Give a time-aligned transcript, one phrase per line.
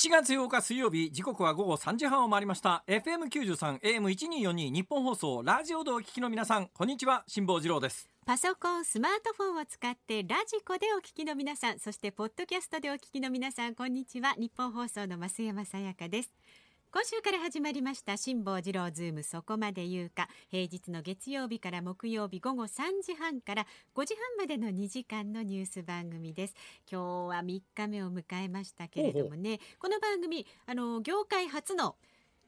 [0.00, 14.34] 7月8日水曜日時刻は午後3時半を回りました FM93 AM1242 ニッポン放送ラジオでお聞きの皆さんこんにちは辛坊治郎ですパソコン、スマートフォンを使ってラジコでお聞きの皆さん、そしてポッドキャストでお聞きの皆さん、こんにちは。
[14.38, 16.32] ニッポン放送の増山さやかです。
[16.92, 20.28] 今週から始まりました辛坊治郎ズームそこまで言うか。
[20.50, 26.54] 平日の月曜日から木曜日午後3時半から5時半までの2時間のニュース番組です。
[26.90, 29.60] 今日は3日目を迎えましたけれどもね。
[29.78, 31.94] この番組あの業界初の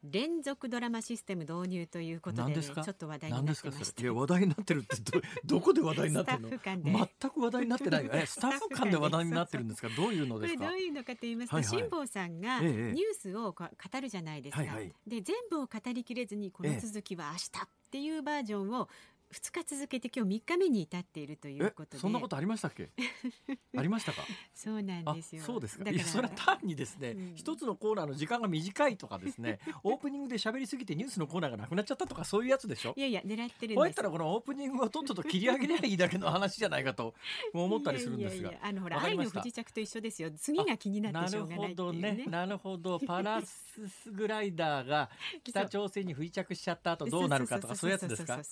[0.04, 4.02] 連続ドラマシステム導入ということで、ね、ちょっと話題になってました。
[4.02, 5.20] いや話題になってるってど
[5.56, 6.48] どこで話題になってるの？
[6.50, 8.10] 全く話題になってない。
[8.12, 9.88] えスタッフ間で話題になってるんですか？
[9.96, 10.58] どういうのですか？
[10.58, 13.66] これどういうのかと言いますと、辛、は、坊、いはい、さんがニュースを語
[14.00, 14.60] るじゃないですか。
[14.60, 18.88] はいはい、で全部を語りきれずにこの続きは明日っていうバージョンを
[19.32, 21.98] 2日続けて今日3日目に至っているということで。
[21.98, 22.90] そんなことありましたっけ？
[23.76, 24.22] ありましたか？
[24.54, 25.42] そうなんですよ。
[25.42, 25.90] そうですか。
[25.90, 32.92] いやそれは単にですね、うん、一つのコーナーの時間が短いとかですね オープニングで喋りすぎてニュースのコーナーがなくなっちゃったとかそういうやつでしょ？
[32.96, 37.14] いやいや狙ってるこうやったらこのオープニングをとっとと切り上げりゃいいだけの話じゃないかと
[37.54, 38.52] 思ったりするんですが。
[38.60, 40.30] あのほら愛の不時着と一緒ですよ。
[40.32, 42.98] 次が気になってしょうがないっていう、ね、なるほどねなるほど。
[43.00, 45.10] パラスグライダーが
[45.42, 48.42] 北朝鮮に不時着しちゃった後どうなるかとかそういうやつですか？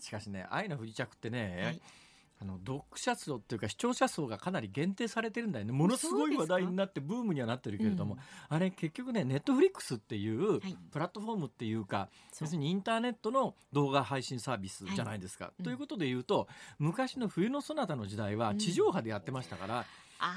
[0.00, 1.80] しかしね愛の不時着ってね、はい、
[2.42, 5.72] あの読者層っていうか視聴者層がかなり限定されてるんだよね。
[5.72, 15.46] ものすごい話題になってブームにはなってるけれども、うん、あれ結局ねネットフリックスっていうプラットフォームっていうか、はい、要するにインターネットの動画配信サービスじゃないですか。
[15.46, 19.78] はい、ということで言うと昔の冬のそなたの時代は地上波でやってましたから。
[19.78, 19.84] うん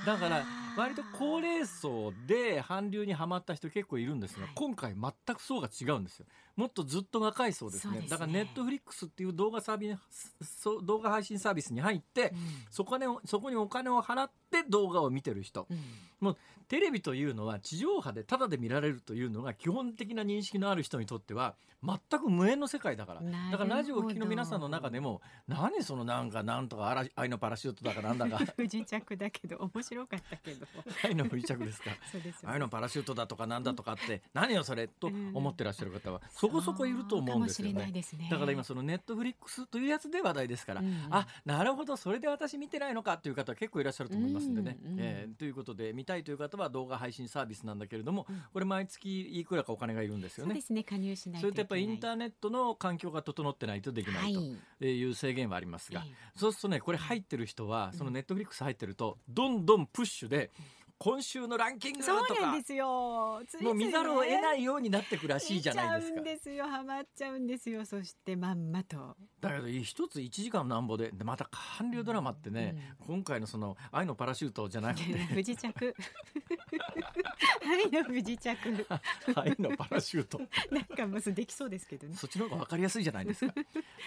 [0.05, 0.45] だから
[0.77, 6.25] 割と高齢層で韓流にはまった人結構いるんですが、今回全く層が違うんですよ。
[6.55, 9.93] もっとずっと若い層ですね、ね、だからネットフリックスっていう動画サービ
[10.41, 12.37] ス動画配信サービスに入って、うん、
[12.71, 15.77] そこね、そこにお金を払って動画を見てる人、うん、
[16.19, 23.21] もうテレビというのは地上波でタダで見られるというのが基本的な認識のある人にとっては全く無縁の世界だから。
[23.51, 28.39] だからラジオを聴きの皆さんの中でも何そのなんかなんとか愛のパラシュートだかなんだか。
[28.57, 30.65] 不時着だけど面白かったけど。
[31.03, 31.91] 愛の不時着ですか
[32.45, 40.87] 愛のパラシュートだとかなんだとかって何よそれと思ってらっしゃる方はそこそこいると思うんですよね、ね、だから今そのネットフリックスというやつで話題ですから、うん。
[40.87, 50.53] うん、あなるほどそれで私見てないのかという方は結構いらっしゃると思いますんでね、うんうん、えー、ということで見たいという方は動画配信サービスなんだけれども、うん、これ毎月いくらかお金がいるんですよね。
[50.53, 54.33] そうですね加入しないそれとやっぱりインターネットの環境が整ってないとできない
[54.79, 60.51] という制限はありますが、はい、そうするとねこれ入ってる人はそのネットフリックス入ってるとどんどんプッシュで、
[60.97, 62.25] 今週のランキングとか。
[62.27, 63.41] そうなんですよ。
[63.47, 66.21] ついつい、ね、もう見ざるを得ないようになってくらしいじゃないですか。
[66.21, 67.85] ですよハマっちゃうんですよ。
[67.85, 69.15] そしてまんまと。
[69.41, 75.05] だけど一つ一時間なんぼでまた韓流ドラマってね、うん、今回のその愛のパラシュートじゃなくて。
[75.35, 75.95] 不時着
[77.63, 78.85] 愛の不時着。
[79.35, 80.39] 愛のパラシュート。
[80.71, 82.15] なんかもうできそうですけどね。
[82.15, 83.53] そっちの方がわかりやすいじゃないですか。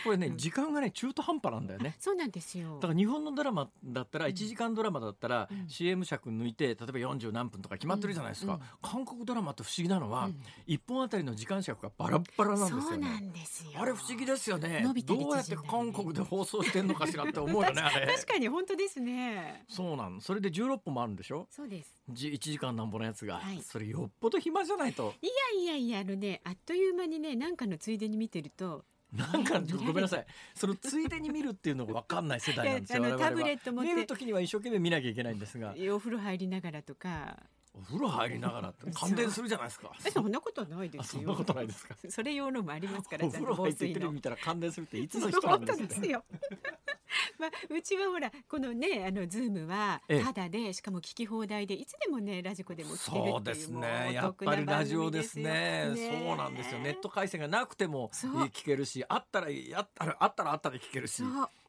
[0.05, 1.97] これね、うん、時間がね中途半端なんだよね。
[1.99, 2.77] そうなんですよ。
[2.81, 13.33] だから日本のドラマだったら1時間ドラマだったら、うん、CM 尺抜いて例えば40何分とか決まってるじゃないですか、うん、韓国ドラマって不思議なのは、うん、1本あたりの時間尺がバラバラなんですよね。
[13.77, 14.84] あれ不思議ですよね。
[15.05, 17.83] どうやって韓国で放送してんのかしらって思うよね
[18.17, 19.65] 確かに本当ですね。
[19.69, 20.21] そうなん。
[20.21, 21.47] それで16本もあるんでしょ？
[21.50, 25.14] そうです1時間なんぼのやつが、はい、それよっぽど暇じゃないと。
[25.22, 25.26] い
[25.56, 30.26] やいやいやあのねあっという間にねなんかのついでに見てるとなんか ごめんなさい。
[30.54, 33.94] そのついでに見るっていうのが分かんない世代なんですよタブレット持って。
[33.94, 35.74] 見る時には一生懸命見なきゃいけないんですが。
[35.92, 37.42] お風呂入りながらとか
[37.81, 39.93] お風呂入りながらって感電するじゃないですか。
[40.12, 41.22] そんなことないですよ。
[41.22, 41.97] そんなことないですか。
[42.09, 43.27] それ用のもありますから。
[43.27, 46.06] お風呂入ってテレビ見たら感電するっていつの人なんですか。
[46.06, 46.25] よ。
[47.38, 54.12] まあうちはほらこのねあのズームはただでしかも聞き放題でいつでもねラジコでも聞けるそうですね。
[54.12, 55.91] やっぱりラジオですね。
[55.94, 56.81] そうなんですよ。
[56.81, 61.22] ネット回線がなくても聞けるし、あったらやったらあったらあったで聞けるし。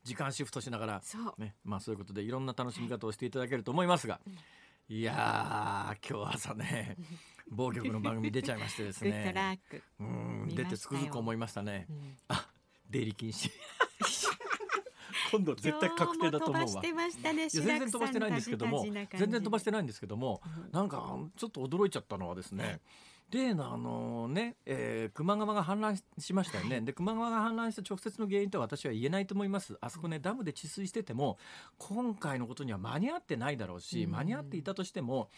[0.03, 1.01] 時間シフトしながら
[1.37, 4.19] ねまあそういうことでいろんな楽しみ方をしていただけると思いますが。
[4.91, 6.97] いや今日朝ね
[7.47, 9.59] 暴力の番組出ちゃいましてですね。
[10.01, 12.49] うん出てつくづく思いましたね、うん、あ
[12.89, 13.51] 出入り禁止。
[15.31, 16.81] 今度絶対確定だと思うわ。
[16.81, 20.41] ね、全然飛ばしてないんですけども、全然飛ばしてないんですけども、
[20.71, 22.81] なんかちょっと驚いちゃったのはですね。
[23.31, 29.77] 例のあのね、えー、球磨川が氾濫しましたよね、はい、で球磨川が氾濫した直接の原因とは私は言えないと思います。
[29.81, 31.37] あそこねダムで治水してても
[31.77, 35.29] 今回のことには間に合ってないだろうし、間に合っていたとしても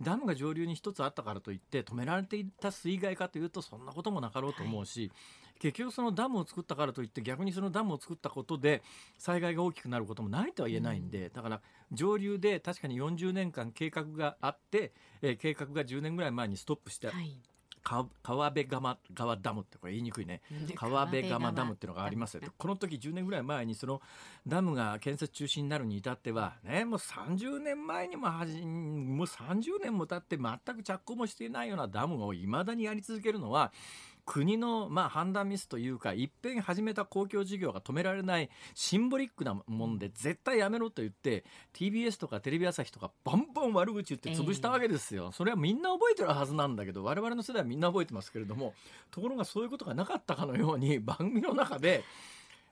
[0.00, 5.10] ダムが上流に一つあったからといって止められていた水害かというとそんなこともなかろうと思うし、はい
[5.60, 8.82] 結局そのダムを作ったからといって逆にそのダムを作ったことで
[9.18, 11.60] 災害が大きくなることもないとは言えないんで、だから
[11.92, 14.92] 上流で確かに40年間計画があって、
[15.22, 17.36] えー、計画が10年ぐらい前にストップして、はい。
[17.82, 20.42] 川辺川川ダムってこれ言いにくいね。
[20.74, 22.42] 川辺川ダムっていうのがありますよ。
[22.58, 24.02] この時10年ぐらい前にその
[24.46, 33.72] ダムが建設中止になるに至ってはねもう30年前にもはじもう30年も経って全く着工もしていないようなダムをいまだにやり続けるのは
[34.30, 41.42] 国のまあ判断ミスというかいっぺん始めた公共事業が止められないシンボリックなもんで絶対やめろと言って
[41.74, 48.72] TBS とかテレビ朝日とかバンバン悪口言って潰したわけですよ、えー、それはみんな覚えてるはずなんだけど我々の世代はみんな覚えてますけれども
[49.10, 52.04] ところがそういうことがなかったかのように番組の中で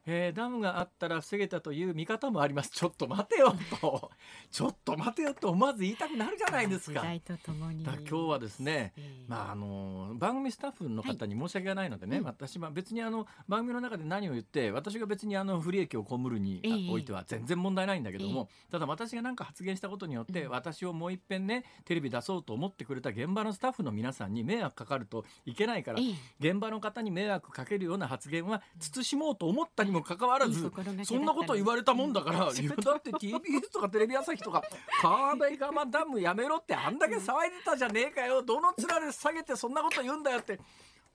[0.06, 2.70] えー、ダムがあったら防げたという見方もあります。
[2.70, 4.10] ちょっと待てよと、
[4.50, 7.02] ちょっと待てよと思わず言いたくなるじゃないですか。
[7.24, 7.84] とともに。
[7.84, 26.00] 今日はですね、えー、まああの番組スタッフの方に申し訳がないのでね、はい、私は別にあの番組の中で何を言って私が別にあの不利益を被るにおいては全然問題ないんだけども、えー、ただ私が何か発言したことによって、私をもう一遍ねテレビ出そうと思ってくれた現場のスタッフの皆さんに迷惑かかるといけないから、
[26.40, 30.70] 現場の方に迷惑かけるような発言は慎もうと思ったにもかかわらず。
[31.04, 34.62] そんなこと言われたもんだから、だって TBS とかテレビ朝日とか
[35.00, 40.58] 川辺川ダムやめろってあんだけ騒いでたじゃねえかよどの面で下げてそんなこと言うんだよって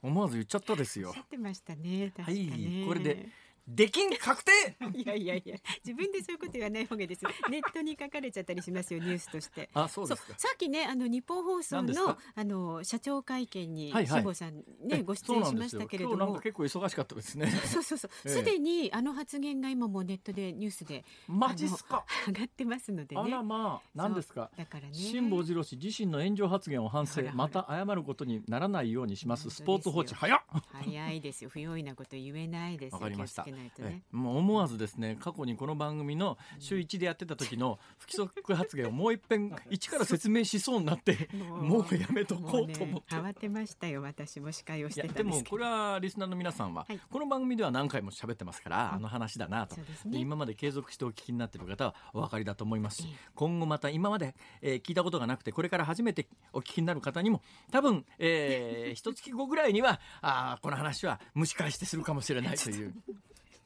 [0.02, 1.14] 思わず言っちゃったですよ。
[1.18, 2.12] ってましたね。
[2.18, 3.28] はいこれで
[3.66, 4.76] できん確定。
[4.94, 9.70] いやいやいや自分でそういうこと言わない方がです ネットに書かれちゃったりしますよニュースとして。
[9.74, 16.40] あそうですさっきねあの日本放送のあの社長会見に辛坊さんねご出演しましたけれども。
[16.40, 17.50] 結構忙しかったですね。
[17.50, 18.10] そうそうそう。
[18.28, 22.04] すで、にあの発言が今もネットでニュースでマジっすか。
[22.26, 23.22] 上がってますのでね。
[23.22, 24.50] あらまあ何ですか？
[24.56, 24.94] だからね。
[24.94, 29.48] 辛坊治郎氏自身の炎上発言を反省また謝ることにならないようにします。
[29.50, 30.40] スポーツ報知早っ。
[30.72, 31.50] 早いですよ。
[31.50, 41.28] 不用意なこと言えないですわかりました、ね、もう思わずですね過去にこの番組の週1でやってた時の不規則発言をもう一遍一から説明しそうになって
[41.60, 49.82] もうやめとこうと思って、ね、慌てましたよ私も司会をしてでもこれはリスナーの皆さんは、はい、この番組では何回も喋ってますから、あの話だなと、ね、
[50.18, 62.94] 今まで継続してお聞きになっている方はお分かりだと思いますし、今後また今まで、えー、聞いたことがなくてこれから初めてお聞きになる方にも多分、えー、 一月後ぐらいにはあこの話は蒸し返してするかもしれないという。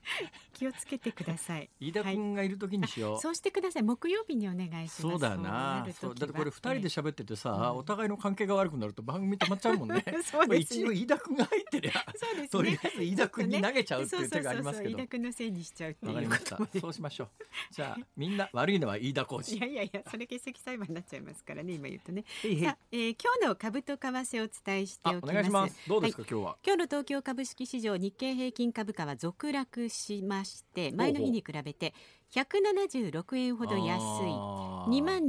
[0.55, 1.71] 気をつけてください。
[1.81, 3.83] 飯田君がいる時にしよう、はい、そうしてください。
[3.83, 5.03] 木曜日にお願いします。
[5.03, 5.87] そうだな。
[6.01, 10.05] そうだってこれ二人で喋っててさ、お互いの関係が悪くなると番組止まっちゃうもんね。
[10.25, 10.81] そうですね。
[10.81, 14.91] 一応飯田君が入ってりゃ、そうですね、とりあえず飯田君に投げちゃうっていう手がありますけど。
[14.91, 16.57] 飯田君のせいにしちゃうわかりました。
[16.57, 17.29] そうしましょう。
[17.71, 19.59] じゃあみんな悪いのは飯田浩二。
[19.59, 21.75] いやいやいや、それ欠席裁判になっちゃいますからね。
[21.75, 22.25] 今言うとね。
[22.63, 25.25] さあ、えー、今日の株と為替をお伝えしておきます。
[25.25, 25.89] お願いします。
[25.89, 26.59] どうですか、今日は？
[26.65, 31.95] 今日の東京株式市場日経平均株価は続落しまして前の日に比べて
[32.35, 34.59] 176円ほど安い。
[34.89, 35.21] 2万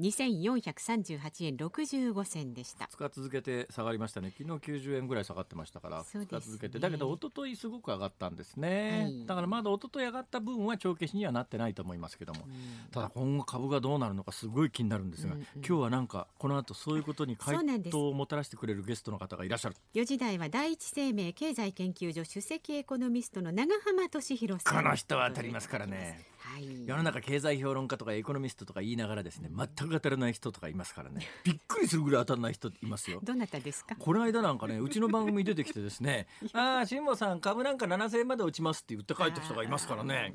[0.00, 2.86] 2438円65銭でした。
[2.86, 4.32] 2日続けて下がりましたね。
[4.36, 6.78] 昨日90円ぐらい下がってましたから、2日続けて。
[6.78, 17.56] だけど一昨日すごく上がったんですね、はい、だからまだ一昨日上がった分は帳消しにはなってないと思いますけども、うん、ただ今後株がどうなるのかすごい気になるんですが、うんうん、今日はなんかこの後そういうことに回
[17.90, 19.76] 答をもたらしてくれるゲストの方がいらっしゃる。
[19.94, 26.24] 4時台は第一生命経済研究所首席エコノミストの長浜俊弘さんこの人は当たりますからね
[26.54, 31.26] はい、世の中経済評論家とかエコノミストとか言いながらですね全く当たらない人とかいますからね。
[31.44, 33.20] びっくりするぐらい当たらない人いますよ。
[33.22, 33.96] どなたですか？
[33.96, 40.32] この間なんかねうちの番組出てきてですね ああ辛坊さん株なんか7000円まで落ちますって言って帰った人がいますからね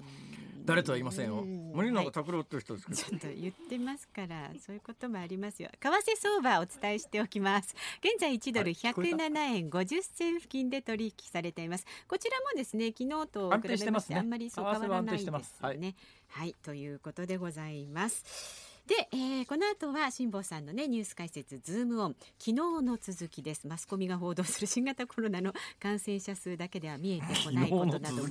[0.66, 1.44] 誰とは言いませんよ。
[1.74, 5.70] 森永拓郎っていう人ですけど、ちょっと言ってますからそういうこともありますよ。
[5.80, 7.76] 為替相場お伝えしておきます。
[8.00, 11.86] 現在1ドル107円50銭付近で取引されています。
[12.08, 15.32] こちらもですね昨日と比べて、あんまりそう変わらないですね。
[15.60, 15.96] はい、
[16.30, 18.74] はい、ということでございます。
[18.88, 28.30] で、えー、この後は辛坊さんのねニュース解説ズームオン昨日の続きですマスコミが報道する新型コロナの感染者数だけでは見えてこないことなども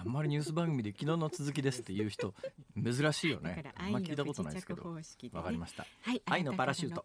[0.00, 2.34] あんまりニュース番組で昨日の続きですっていう人
[2.74, 3.72] 珍しいよね。
[3.76, 4.82] あんま聞いたことないですけど。
[4.84, 5.02] わ、ね、
[5.42, 5.86] かりました。
[6.02, 7.04] はい愛のパラシュート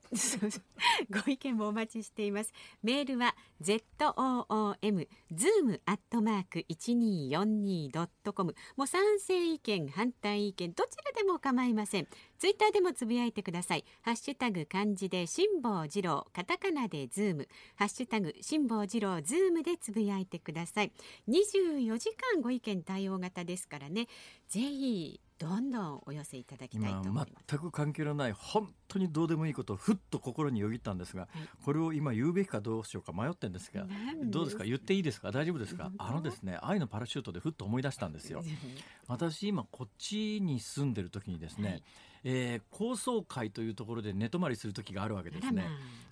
[1.10, 2.53] ご意見もお待ちしています。
[2.84, 12.08] メールは ZOOM zoom アットマーク 1242.com もう賛成意見反対意見どちらでも構いません
[12.39, 13.84] ツイッターでもつぶやいてください。
[14.01, 17.50] ハッシュタグ漢字で辛坊治郎カタカナでズーム。
[17.75, 20.93] ハッシュタグ辛坊治郎ズームでつぶやいてください。
[21.27, 24.08] 24時間ご意見対応型ですからね。
[24.48, 27.31] ぜひどんどんお寄せいただきたいと思います？
[27.48, 31.29] 全く関係のない本当にどうでもいいことをふっと心によぎったんですが、はい、
[31.63, 33.86] これを今言うべきかどうしようか迷ってんですが
[34.25, 34.65] どうですか？
[34.65, 35.31] 言っていいですか？
[35.31, 35.91] 大丈夫ですか？
[35.98, 38.43] あのですね愛のパラシュートでふっと思い出したんですよ。
[39.08, 41.84] 私今こっちに住んでる時にですね、はい。
[42.25, 45.65] えー、高層階というところで寝泊まりする時があるわけですね。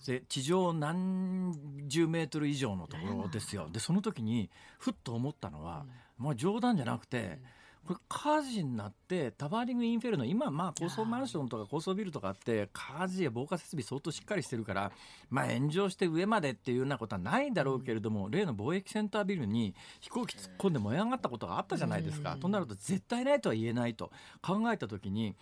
[0.06, 1.54] で地上何
[1.86, 3.68] 十メートル以上のところですよ。
[3.70, 5.84] でその時にふっと思ったのは、
[6.18, 7.57] うん、もう冗談じゃなくて。
[7.88, 14.92] これ火事になってタワーリングインフェルノ今まあ高層マンションとか高層ビルとかって火事や防火設備相当しっかりしてるから
[15.30, 24.10] まあ炎上して上までっていうようなことはないだろうけれども、例の貿易センタービルに飛行機突っ込んで燃え上がったことがあったじゃないですか、となると絶対ないとは言えないと
[24.42, 25.34] 考えた時に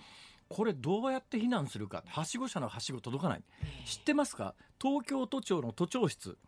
[0.49, 2.05] これどうやって避難するか？
[2.07, 3.43] はしご車のはしご届かない。
[3.87, 4.55] 知ってますか？
[4.81, 6.39] 東京都庁の都庁室。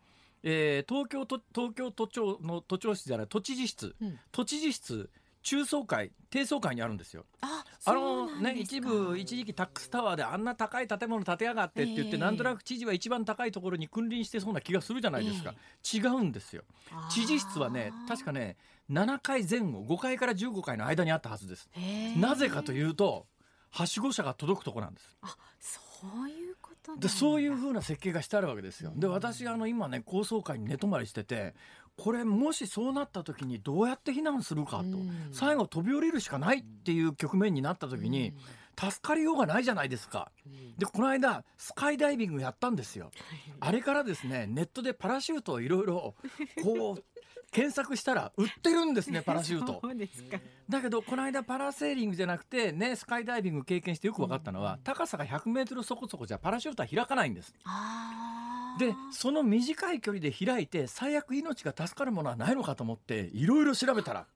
[0.44, 5.10] えー、東京都東京都庁の都庁室じゃない都知事室、うん、都知事室
[5.42, 7.24] 中層階低層階にあるんですよ。
[7.40, 16.64] ああのね一部一時期タックスタワーであんな高い建物建てやがってって言って、えー、なんとなく知事は一番高いところに君臨してそうな気がするじゃないですか、えー、違うんですよ。
[17.10, 18.56] 知事室はね確かね
[18.90, 22.14] 7階前後5階から15階の間にあったはずです、え。
[22.16, 23.26] ー、なぜかというと
[23.70, 25.16] はしご車が届くとこなんです。
[25.22, 28.92] あそういうことでそういうふうな設計がしてあるわけですよ。
[28.96, 31.54] で私あの今ね高層階に寝泊まりしてて
[31.98, 34.84] これもしそうなった時にどうやって避難するかと、
[35.32, 38.32] 最後飛び降りるしかないっていう局面になった時に、
[38.78, 40.30] 助かりようがないじゃないですか。
[40.78, 43.10] でこの間スカイダイビングやったんですよ。
[43.58, 46.14] あれからですねネットでパラシュートをいろいろ
[46.62, 47.04] こう
[47.50, 49.82] 検索したら売ってるんですねパラシュート。
[50.68, 57.52] だけどこの間パラセーリングじゃなくてねスカイダイビング経験してよく分かったのは、うん、高さが100メートルそこそこじゃパラシュートは開かないんです
[58.78, 64.26] でその短い距離で開いて最悪命が助かるものはないのかと思っていろいろ調べたら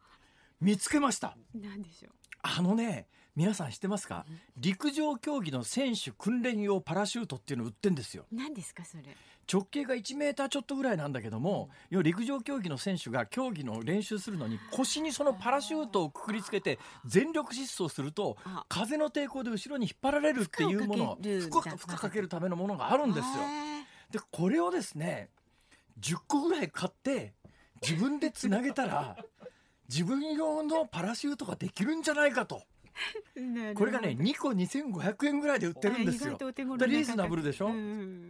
[0.60, 1.36] 見つけました。
[1.54, 2.12] 何でしょう。
[2.42, 4.26] あのね皆さん知ってますか？
[4.58, 8.26] 陸上競技の選手訓練用パラシュートっていうの売ってんですよ。
[8.30, 9.04] 何ですかそれ。
[9.50, 18.36] 直径が1メーターちょっとぐらいなんだけども、要は陸上競技の選手が競技の練習するのに腰にそのパラシュートをくくりつけて全力疾走すると
[18.68, 23.24] 風の抵抗で後ろに引っ張られるっていうもの負荷負荷かけるためのものがあるんですよ。
[24.12, 25.30] でこれをですね
[26.00, 27.32] 10個ぐらい買って
[27.80, 29.16] 自分でつなげたら
[29.88, 32.62] 自分用のパラシュートができるんじゃないかと。
[33.74, 36.38] これがね2個2500円ぐらいで売ってるんですよ。
[36.38, 37.70] リーズナブルでしょ？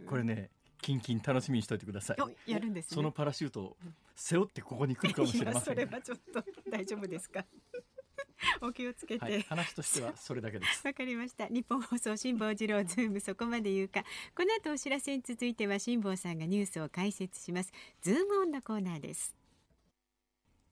[0.07, 0.49] これね
[0.81, 2.51] キンキン楽しみにしておいてください。
[2.51, 3.77] やるんです、ね、そのパラシュートを
[4.15, 5.63] 背負ってここに来るかもしれません。
[5.63, 7.45] それはちょっと大丈夫ですか？
[8.63, 10.87] お気をつけて、はい、話としてはそれだけです。
[10.87, 11.47] わかりました。
[11.47, 14.03] ニッポン放送辛坊治郎ズームそこまで言うか。
[14.35, 17.71] この後お知らせに続いては辛坊さんがニュースを解説します。
[18.01, 19.35] ズームオンのコーナーです。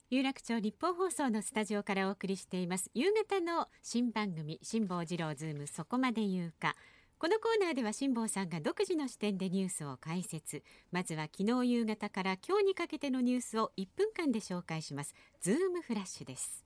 [0.08, 6.76] 有楽町ニッポン放送のスタジオからお送りしています夕方の新番組辛坊治郎ズームそこまで言うか
[7.16, 16.62] このコーナーでは辛坊さんが独自の視点でニュースを解説まずは昨日夕方から今日にかけてのニュースを1分間で紹介しますズームフラッシュです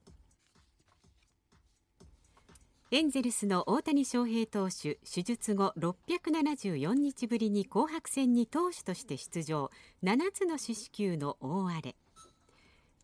[2.92, 9.72] エンゼルスの大谷翔平投手手術後674日ぶりに紅白戦に投手として出場。
[10.04, 11.96] 7つの四死球の大荒れ。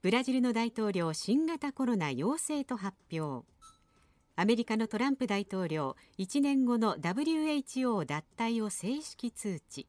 [0.01, 3.45] ブラジルの大統領新型コロナ陽性と発表。
[4.37, 9.89] アメリカのトランプ大統領1年後の WHO 脱退を正式通知。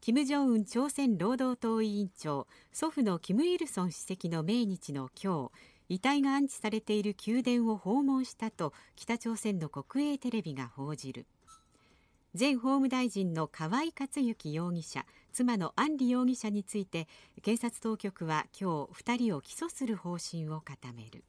[0.00, 5.79] 金正恩朝鮮労働党委員長祖父のキム・イルソン主席の命日の今日。
[5.90, 11.26] 遺体が安置されている宮殿を訪問したと北朝鮮の国営テレビが報じる。
[12.38, 17.08] 前法務大臣の河井克行容疑者妻の安里容疑者について
[17.42, 21.24] 検察当局は今日2人を起訴する方針を固める。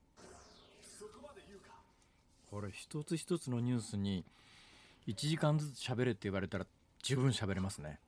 [2.52, 4.24] これ一つ一つのニュースに
[5.08, 6.68] 1時間ずつ喋れって言われたら
[7.02, 8.00] 十分喋れますね。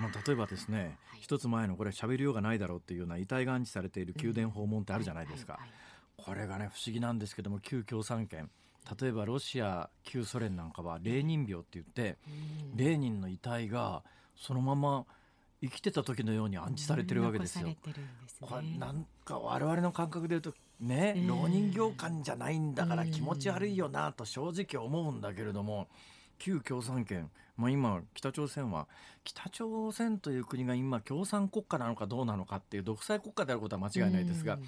[0.00, 5.58] まあ、例えばですね、一つ前のこれ喋りようがないだろうっていうような遺体が安置されている宮殿訪問ってあるじゃないですか。
[6.16, 8.50] これがね不思議なんですけども旧共産圏
[9.00, 12.16] 例えばロシア旧ソ連なんかはレーニン病って言って
[12.74, 14.02] レーニンの遺体が
[14.36, 15.04] そのまま
[15.60, 17.66] 生きてた時のように安置されてるわけですよ。
[17.66, 17.76] ね、
[18.40, 25.88] これなんか我々の感覚で言うとね、浪人業感じゃないんだから気持ち悪いよなと正直思うんだけれども、
[26.38, 28.86] 旧共産圏、まあ、今北朝鮮は
[29.24, 34.58] 北朝鮮という国が今共産国家なのかどうなのかっていう独裁国家であることは間違いないですが、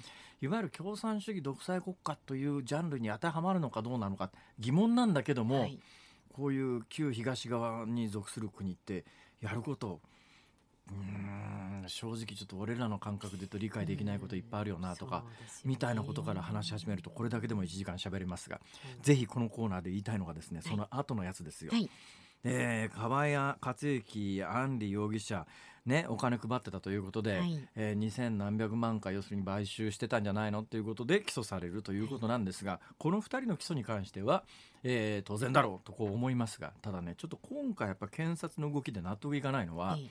[0.41, 5.79] いわゆる共産主義独裁国家というジャンルに当てはまるのかどうなのか疑問なんだけども、はい、
[6.33, 9.05] こういう旧東側に属する国って
[9.41, 9.99] やること
[10.91, 11.39] うん
[11.89, 15.23] 正直ちょっと俺らの感覚で言うと理解できないこといっぱいあるよなとか、
[15.65, 18.61] みたいなことから話し始めるとこれだけでも1時間喋れますが、
[19.01, 21.71] ぜひこのコーナーで言いたいのがですねその後のやつですよ。
[21.71, 21.89] はい。
[22.45, 25.45] えー、川谷克行、安里容疑者、
[25.85, 34.43] ね、お金配ってたということで、はい、えー、2000何百万か要するに買収してたんじゃないのということで起訴されるということなんですが、はい、この2人の起訴に関しては、
[34.83, 40.09] えー、当然だろうとこう思いますがただねちょっと今回やっぱ検察の動きで納得いかないのは、はい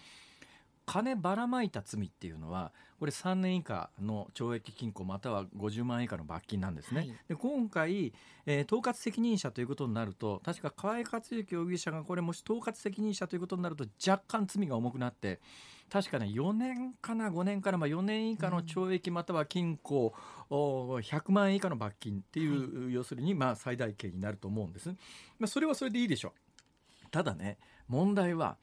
[0.89, 7.01] 金ばらまいた罪っていうのはこれ3年以下の懲役金庫または50万円以下の罰金なんですね。
[7.01, 8.15] はい、で今回、
[8.47, 15.41] えー、統括責任者ということになると確か河合克行容疑者がこれもし統括責任者ということになると若干罪が重くなって
[15.91, 20.15] 確かね4年かな5年からまあ4年以下の懲役または金庫、
[20.49, 24.89] うん、100万円以下の罰金っていう、はい、要するにまあ最大刑になると思うんです。
[24.89, 27.11] まあ、それはそれでいいでしょう。
[27.11, 28.57] ただね問題は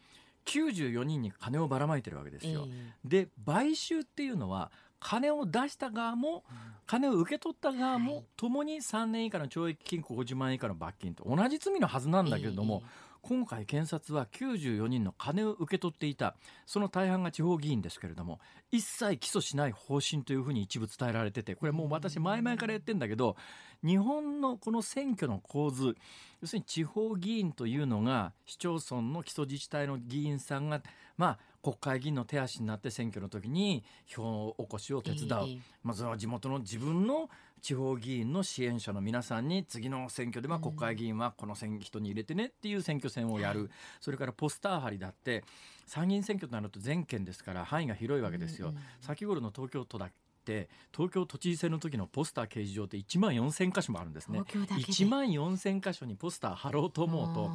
[0.46, 2.66] 94人に金をばらまいてるわけですよ。
[2.68, 6.44] えー、で買収っていうのは金を出した側も、
[6.88, 12.82] 金を受け取った側も、ともに3年以下の懲役金庫50万円以下の罰金と同じ罪のはずなんだけれども、
[13.28, 16.36] 今回検察は94人の金を受け取っていた。
[16.68, 18.40] その大半が地方議員ですけれども
[18.72, 23.36] 一切起訴しない方針というふうに一部伝えられててこれもう私前々から言ってんだけど
[23.84, 25.96] 日本のこの選挙の構図
[26.42, 30.82] 要するに地方議員というのが市町村の基礎自治体の議員さんが
[31.18, 37.30] まあ国会議員の手足になって選挙の時に票起こしを手伝う、えー、まずは地元の自分の
[37.62, 43.70] 地方議員の支援者の皆さんに次の選挙では国会議員はこの人に入れてねっていう選挙戦をやる、うん、
[44.02, 45.44] それからポスター貼りだって
[45.88, 48.70] 参議院選挙となると全県ですから範囲が広いわけですよ。
[48.70, 50.12] うんうん、先頃の東京都だっ
[50.46, 54.42] て東京都知事選の時のポスター掲示場って1万4000箇所もあるんですね。
[54.42, 57.52] 1万4000箇所にポスター貼ろうと思うと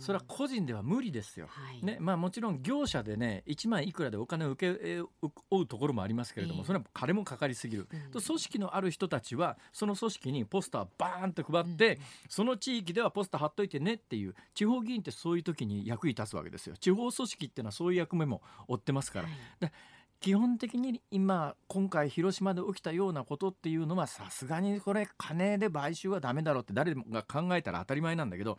[0.00, 5.02] それは個人では無理ですよ、はい、ねまあ、もちろん業者でね1万いくらでお金を受け
[5.50, 16.76] 負うところもありますけれども、それは金もかかりすぎる、うん、組織のある人たちはその組織にポスターバーンと配って、うん、その地域ではポスター貼っといてねっていう地方議員ってそういう時に役に立つわけですよ。
[16.76, 19.28] 地方組織っていうのはそういう役目も負ってますから。
[19.28, 19.72] はい。
[20.20, 28.58] 基本的に今今回広島で起きたようなことっていうのはさすがにこれ金で買収はダメだろうって誰が考えたら当たり前なんだけど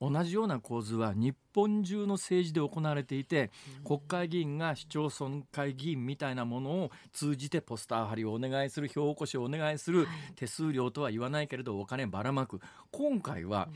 [0.00, 3.50] 同じような構図は日本中の政治で行われていて
[3.84, 10.06] 国会議員が市町村会議員みたいなものを通じてポスター貼りをお願いする票起こしをお願いする
[10.36, 12.60] 手数料とは言わないけれどお金ばらまく。
[12.92, 13.68] 今回は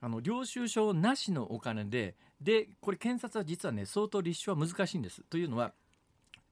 [0.00, 5.22] あの領収書なしのお金ででこれ検察は実はね相当立証は難しいんです。
[5.30, 5.72] というのは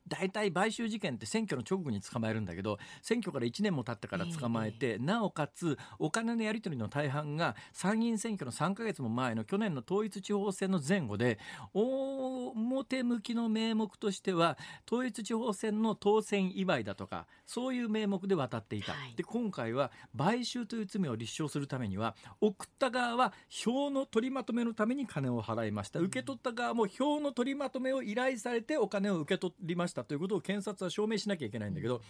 [0.08, 11.38] 大体買収事件って選挙の直後に捕まえるんだけど選挙から1年も経ってから捕まえて、えー、なおかつお金のやり取りの大半が参議院選挙の3か月も前の去年の統一地方選の前後で
[11.74, 26.00] 表向きの名目としては統一地方選の当選祝いだとかそういう名目で渡っていた、はい、で今回は買収という罪を立証するためには送った側は票の取りまとめのために金を払いました。
[26.00, 32.02] 受け取った側も票の取りまとめを依頼されてお金を受け取りましたということを検察は証明しなきゃいけないんだけど、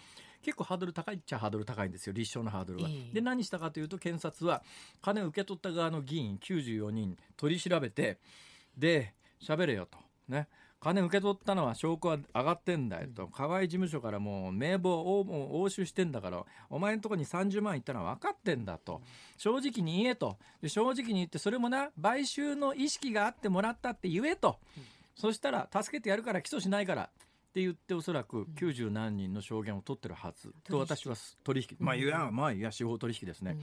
[0.42, 2.88] 結構ハードル高いっちゃハードル高いんですよ立証のハードルは。
[3.12, 4.62] で何したかというと検察は
[5.02, 8.18] 金を受け取った側の議員94人取り調べて
[8.76, 9.98] で喋れよと。
[10.28, 10.48] ね。
[10.78, 13.26] 金受け取ったのは証拠は上がってんだよと。
[13.26, 19.00] 河合事務所からもう名簿を押収してんだからお前のとこに30万いったのは分かってんだと。
[19.36, 20.36] 正直に言えと。
[20.64, 24.60] 正直に言ってそれもな買収の意識があってもらったって言えと。
[25.16, 27.08] そしたら助けてやるから起訴しないから
[27.56, 30.52] って言っておそらく90何人の証言を取ってるはず。
[30.68, 33.56] と私は取引まあいやまあいや司法取引ですね。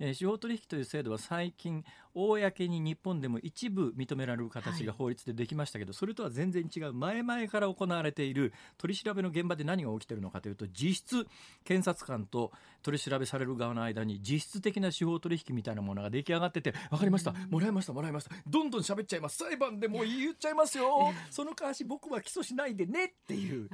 [0.00, 1.84] えー、司法取引という制度は最近
[2.14, 11.26] 公に日本でも一部認められる形が法律でできましたけど、はい、それとは全然違う前々から行われている取り調べの現場で何が起きているのかというと実質
[11.64, 12.50] 検察官と
[12.82, 18.30] 取り調べされる側の間に実質的な司法取引みたいなものが出来上がってて分かりましたもらいましたもらいました。
[18.46, 19.38] どんどん喋っちゃいます。
[19.38, 21.12] 裁判でもう言っちゃいますよ。
[21.30, 23.68] その代わし僕は起訴しないでねっていう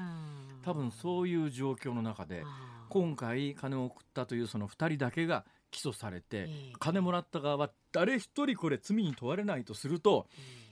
[0.62, 2.44] 多分そういう状況の中で
[2.88, 5.44] 今回金を送ったというその2人だけが
[5.76, 10.26] 起訴されて、金もらった側は誰一人これ罪に問われないとすると、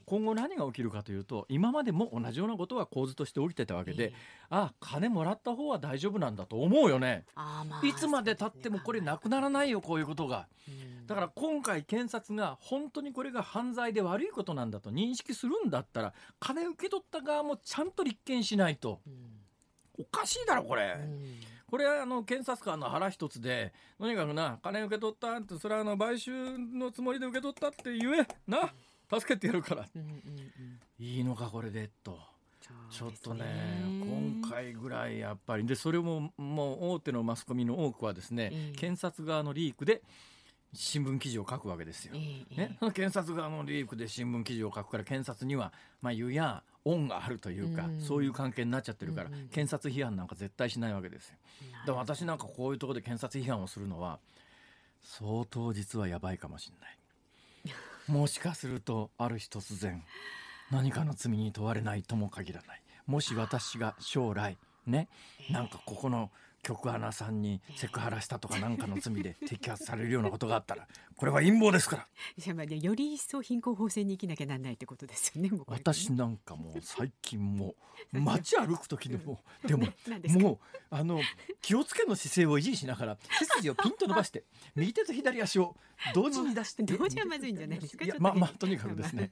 [0.07, 4.12] 今後何が起きるかというと今までも同じようなことが構図として起きてたわけで、
[4.49, 10.47] ああ金もらった方は大丈夫なんだと思うよね、まあ、いつまでたってもこれなくならないよこういうことが、
[11.07, 19.01] だから今回検察が本当にこれが犯罪で悪いことなんだと認識するんだったら金受け取った側もちゃんと立件しないと、
[19.99, 20.99] おかしいだろこれ。
[21.75, 28.73] これはあの検察官の腹一つでとにかくな金受け取ったってそれはあの買収のつもりで受け取ったって言えな
[29.13, 32.17] 助けてやるから、うんうんうん、いいのかこれでと。
[32.91, 33.45] ちょっとね
[34.41, 35.67] 今回ぐらいやっぱり。
[35.67, 40.01] でそれももう大手のマスコミの多くはですね、えー、検察側のリークで
[40.75, 42.13] 新聞記事を書くわけですよ。
[42.15, 49.49] えー、ね、検察側のリークで新聞記事を書くから検察にはまあ湯や恩があるというか、うん、そういう関係になっちゃってるから、うん。
[49.49, 51.37] 検察批判なんか絶対しないわけですよ。
[51.87, 54.18] だから私なんかこういうところで検察批判をするのは
[55.03, 56.99] 相当実はやばいかもしれない。
[58.11, 60.05] もしかするとある日突然
[60.70, 62.83] 何かの罪に問われないとも限らない。
[63.07, 65.09] もし私が将来ね
[65.51, 66.31] なんかここの
[66.64, 72.09] 局アナさんにセクハラしたとかなんかの罪で 摘発されるようなことがあったらこれは陰謀ですから。
[72.37, 77.77] じゃあより一層貧困法制に生きなきゃなんないってことですよね私なんかもう最近も
[78.12, 79.87] う 街歩く時でも でも
[80.40, 80.59] もう
[80.90, 81.20] あの
[81.61, 85.77] 気をつけの姿勢を維持しながら背筋をピンと伸ばして右手と左足を
[86.14, 88.05] 同時に出して同時はまずいんじゃないですか？
[88.05, 89.31] いやまあまあとにかくですね。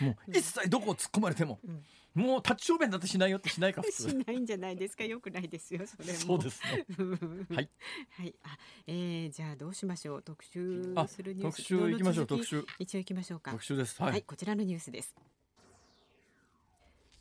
[0.00, 1.84] もう一切どこを突っ込まれても、うん
[2.14, 3.82] もう立ち小便だってしないよってしないか。
[3.90, 5.04] しないんじゃないですか。
[5.04, 5.84] よくないですよ。
[5.86, 6.86] それそうですね。
[7.54, 7.70] はい。
[8.10, 8.34] はい。
[8.44, 10.22] あ、えー、じゃあどうしましょう。
[10.22, 11.56] 特集するニュース。
[11.56, 12.26] 特集行きましょう。
[12.26, 12.64] 特集。
[12.78, 13.50] 一応行きましょうか。
[13.50, 14.00] 特集です。
[14.00, 15.14] はい、はい、こちらのニュースです。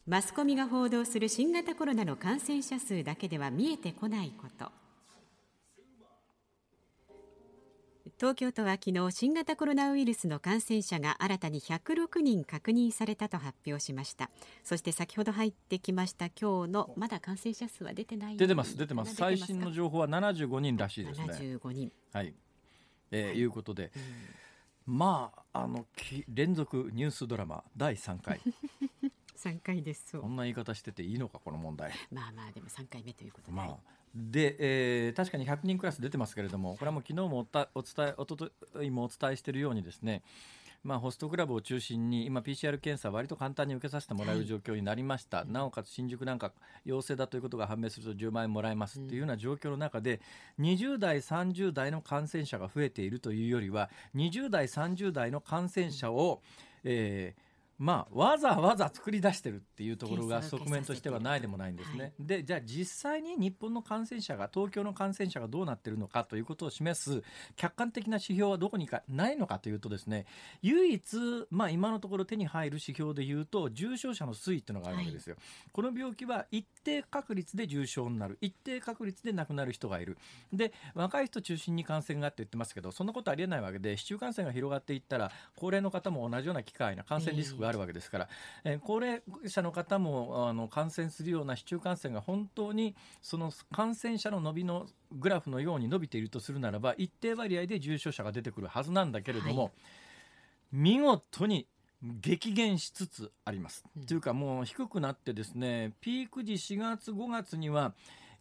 [0.06, 4.83] マスコミが報道する新型コロナの感染者数だけでは見えてこないこと。
[8.18, 14.30] 東京都は昨日新型コロナウイルスの感染者が新たに106人確認されたと発表しました。
[14.64, 19.16] そして先ほど入ってきました今日のまだ感染者数は出てない出てます出てます。
[19.16, 21.28] 最新の情報は75人らしいですね。
[21.28, 21.92] 75人。
[22.14, 22.34] はい、
[23.12, 23.92] えー、はい、いうことで、
[24.88, 25.86] うん、まああの
[26.30, 28.40] 連続ニュースドラマ第3回。
[29.36, 30.18] 3回です。
[30.18, 31.92] こんな言い方してていいのかこの問題。
[32.12, 33.78] まあまあでも3回目ということで、まあ
[34.16, 38.52] で、えー、確かに100人クラス出てますけれどもこれはもう昨日もお伝えおとと
[38.84, 40.22] いもお伝えしているようにですね
[40.84, 46.52] まあ、ホストクラブを中心に今 PCR 検査割と簡単に受けさせてもらえる状況になりました、はい、なおかつ新宿なんか
[46.84, 50.20] 陽性だということが判明すると10万円もらえますっていうような状況の中で、
[50.60, 56.42] 20代30代の感染者が増えているというよりは20代30代の感染者を、
[56.84, 62.00] えーまあ、わざわざ作り出してるっていうところが側面としてはないでもないんですね。
[62.00, 67.24] はい、でじゃあ実際に日本の感染者が東京の感染者がどうなってるのかということを示す
[67.56, 70.26] 客観的な指標はどこにかないのかというとですね
[70.62, 71.18] 唯一、
[71.50, 75.36] まあ、今のところ手に入る指標でいうと重症者の推移っていうのがあるわけですよ。
[75.36, 80.18] はい、この病気は一定確率で重症になる一定確率で亡くなる人がいる
[80.52, 88.30] で若い人中心に感染があって言ってますけどそんなことありえないわけで市中感染が広がっていったら高齢の方も同じような機会な感染リスクがあるわけですから、
[88.64, 99.72] えー、高齢者の方もあの感染するような市中感染が本当にその感染者の伸びのグラフのように伸びているとするならば一定割合で重症者が出てくるはずなんだけれども、はい、
[100.72, 101.68] 見事に
[102.04, 103.86] 激減しつつあります。
[103.98, 107.94] うん、というかもう低くなってですねピーク時4月5月には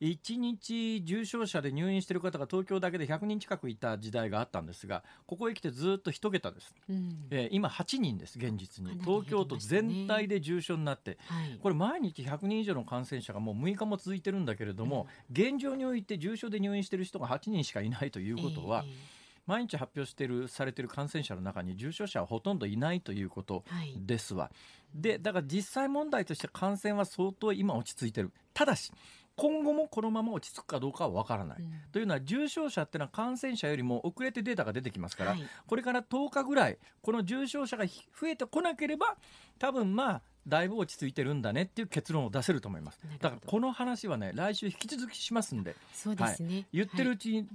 [0.02, 23.64] 1日重症者で入院している方が東京だけで100人近くいた時代があったんですがここへ来てずっと1桁です、うん、えー、今8人です現実に、東京都全体で重症になって、はい、これ毎日100人以上の感染者がもう6日も続いてるんだけれども、うん、現状において重症で入院している人が8人しかいないということは、えー毎日発表しているされている感染者の中に重症者はほとんどいないということ
[23.96, 24.44] ですわ。
[24.44, 24.50] は
[24.94, 28.30] い、でだから実際問題として感染は相当今落ち着いてる。
[28.54, 28.92] ただし
[29.36, 39.16] 今後もこのまま落ち着くかどうかは分からない、うん、というのは重症者っていうのは感染者よりも遅れてデータが出てきますから、はい、これから10日ぐらいこの重症者が増えてこなければ
[39.58, 42.98] 多分まあだいぶ落ち着いてるんだねっていう結論を出せると思います。
[43.20, 45.76] だからこの話はね来週引き続きしますんで。
[45.92, 47.46] そうですね、はい、言ってるうちに、はい、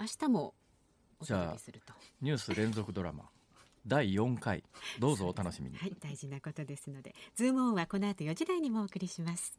[0.00, 0.54] 明日も
[1.22, 1.56] じゃあ
[2.20, 3.24] ニュース連続ドラマ。
[3.86, 4.62] 第4回。
[4.98, 7.14] どうぞお楽しみに、はい、大事なことですので。
[7.34, 9.58] ズームオンはこの後4時台にもお送りします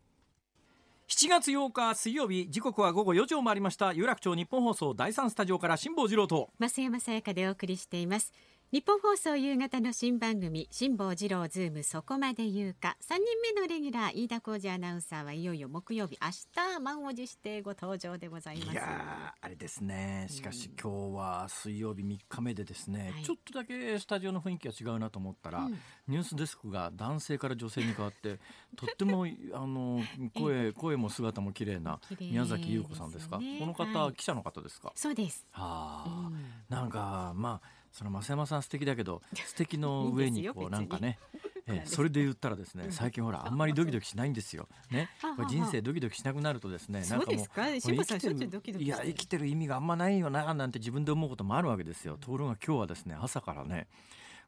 [1.22, 3.94] 7月8日水曜日時刻は午後4時を回りました。
[3.94, 6.50] 有楽町ニッポン放送第3スタジオから辛坊治郎と。
[6.60, 8.34] 増山さやかでお送りしています。
[8.72, 12.96] ニッポン放送夕方の新番組辛坊治郎ズームそこまで言うか。
[13.02, 13.20] 3人
[13.54, 16.18] 目のレギュラー飯田浩司アナウンサーはいよいよ木曜日。
[16.22, 16.30] 明
[16.76, 18.72] 日満を持してご登場でございます。
[18.72, 20.26] いやあれですね。
[20.30, 28.40] しかし今日は水曜日3日目でですね、ちょっとだけスタジオの雰囲気が違うなと思ったら、うん、ニュースデスクが男性から女性に変わって
[28.78, 30.02] とってもあの
[30.34, 34.94] 声声も姿も綺麗な宮崎優子さんですか、ね、この方、はい、記者の方ですか？
[34.96, 35.46] そうです。
[35.52, 41.20] はあ、うん、なんかまあその増山さん素敵だけど素敵の上にこうなんかね
[41.68, 44.68] えー、それで言ったらですね最近ほらあんまりドキドキしないんですよ。
[44.90, 52.18] ね、これ人生ドキドキしなくなるとですねなんかもう生きてるいや生きてる意味があんまないよななんて自分で思うこともあるわけですよ。
[52.20, 53.88] ところが今日はですね朝からね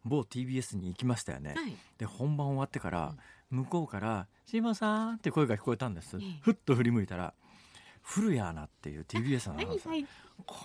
[0.04, 1.76] 某 TBS に行きましたよね、はい。
[1.98, 3.16] で本番終わってから、
[3.50, 7.34] 向こうから「慎吾さん」って声が聞こえたんです、ふっと振り向いたら
[8.04, 10.06] 古谷アナっていう TBS アナウンサー、はい
[10.46, 10.56] こ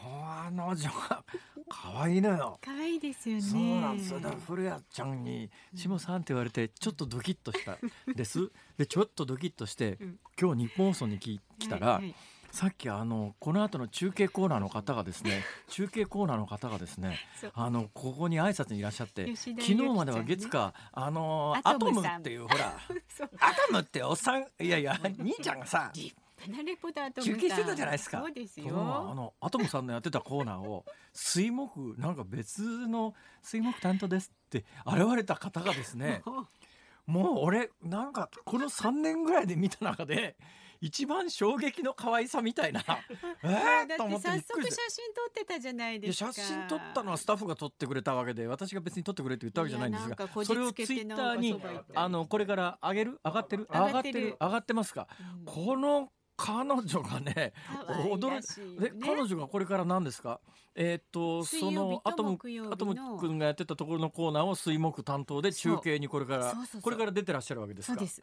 [0.50, 1.24] の女が
[1.68, 2.58] 可愛いのよ。
[2.62, 3.42] 可愛いですよね。
[3.42, 4.20] そうなんですよ。
[4.20, 7.76] だから古谷ちゃんに「下さん」って言われてちょっとドキッとした
[8.12, 8.50] です。
[8.78, 10.18] でちょっとドキッとしてうん。
[10.40, 12.14] 今日日本放送に来来たら、はいはい。
[12.50, 17.18] さっきあのこの後の中継コーナーの方がですね 中継コーナーの方がですね
[17.52, 22.78] あのここに挨拶にいらっしゃって昨日までは月かあのアアトムっていうほら。
[23.40, 24.46] アトムっておっさん。
[24.60, 25.92] いやいや 兄ちゃんがさ
[26.38, 28.20] 立派なレポーターと中継してたじゃないですか。
[28.20, 36.22] そうですそうあよのアトムさんのやってたコーナーを水木なんか別の水木担当ですって現れた方がですね
[37.06, 40.36] もう俺なんかこの3年ぐらいで見た中で
[40.80, 42.80] 一番衝撃の可愛さみたいな。
[43.42, 46.32] えー、だと思って早速写真撮ってたじゃないですか。
[46.32, 51.60] 写真撮ったのはスタッフが撮ってくれたわけで私が別に撮ってくれって言ったわけじゃないんですがそれをツイッターに
[51.94, 53.20] あのこれから上げる？
[53.24, 53.66] 上がってる？
[53.70, 54.36] 上上ががってる。
[54.40, 55.08] 上がってますか？
[55.38, 55.44] うん。
[55.46, 57.52] この彼女がね
[57.88, 60.40] 驚いね彼女がこれから何ですか？
[60.76, 62.38] えーっとそのとアトム
[62.70, 66.82] アトム君がやってたところのコーナーを水木担当で中継にこれからそうそうそう。
[66.82, 67.94] これから出てらっしゃるわけですか？
[67.94, 68.22] そうです。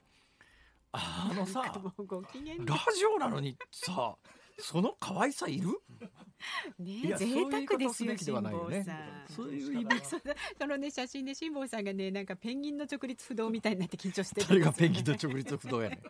[0.93, 1.73] あのさラ
[2.95, 4.15] ジオなのにさ
[4.57, 5.69] その可愛さいる？
[6.79, 9.25] いね贅沢ですよ辛坊さん。
[9.35, 10.05] そういう言い方
[10.59, 16.01] そのね写真で辛坊さんがねなんかペンギンの直立不動みたいになって緊張してる誰が ペンギンと直立不動やねん。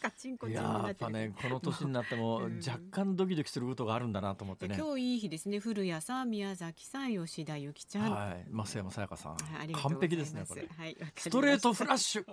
[0.00, 4.76] カチンコやっぱるねこの年になってもうん若干ドキドキすることがあるんだなと思ってね。
[4.78, 5.58] 今日いい日ですね。
[5.60, 9.36] 古谷さん宮崎さん吉田由紀ちゃん、はい、増山さやかさん。
[9.72, 10.68] 完璧ですねこれ。
[10.76, 12.24] はいストレートフラッシュ、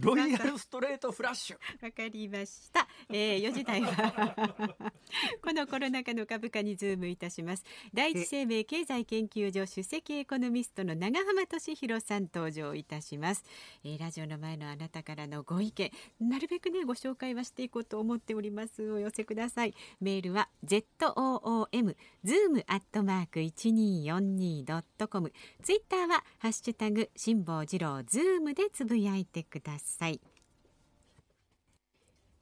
[0.00, 1.84] ロイヤルストレートフラッシュ。
[1.84, 2.88] わかりました。
[3.08, 4.71] えー、4時台は
[5.42, 7.64] このコロナ禍の株価にズームいたします。
[7.92, 13.44] 第一生命経済研究所首席エコノミストの永濱利廣さん登場いたします、
[13.84, 13.98] えー。
[13.98, 18.90] ラジオの前のあなたからのご意見、なるべくねご紹介はしていこうと思っております。
[18.92, 19.74] お寄せください。
[20.00, 21.12] メールは z o
[21.62, 25.32] o m zoom アットマーク一二四二ドットコム。
[25.62, 30.20] ツイッターはハッシュタグ辛坊治郎ズームでつぶやいてください。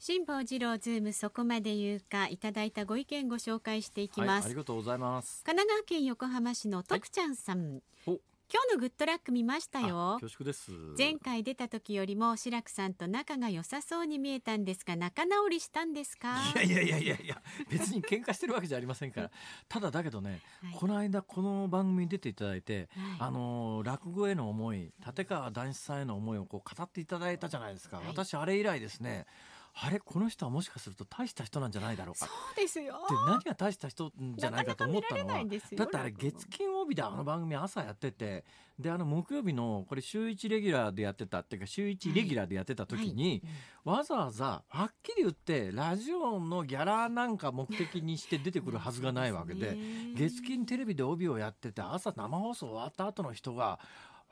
[0.03, 5.45] 辛坊治郎ズームそこまで言うかいただいたご意見ご紹介していきはい、ます、ありがとうございます。
[5.45, 7.83] 神奈川県横浜市の徳ちゃんさん。
[8.07, 8.13] お。
[8.53, 10.15] 今日のグッドラック見ましたよ。
[10.15, 10.73] あ恐縮です。
[10.97, 16.35] 前回出た時よりも志らくさんと仲が良さそうに見えたんですが仲直りしたんですか？
[16.57, 19.31] いやいやいやいやいや別に喧嘩してるわけじゃありませんから。
[19.69, 20.75] ただだけどね、はい。
[20.81, 23.17] この間この番組に出ていただいて、はい。
[23.19, 28.07] あのー落語への思い立川談志さんへの思いをこう語っていただいたじゃないですか、はい。
[28.07, 29.27] 私あれ以来ですね
[29.75, 32.27] あれこの人はもしかすると大した人なんじゃないだろうか。
[32.27, 32.95] そうですよ。
[33.09, 38.45] で何が大した人じゃないかと思ったのはだってあれ月金帯であの番組朝やってて
[38.79, 43.43] であの木曜日のこれ週1レギュラーでやってたっていうか週1レギュラーでやってた時に、
[43.85, 49.77] わざわざはっきり言ってラジオのギャラなんか目的にして出てくるはずがないわけで
[50.17, 53.79] 月金テレビで帯をやってて朝生放送終わった後の人が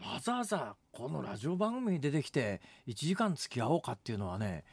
[0.01, 4.65] わざわざこのラジオ番組に出てきて1時間付き合おうかっていうのはね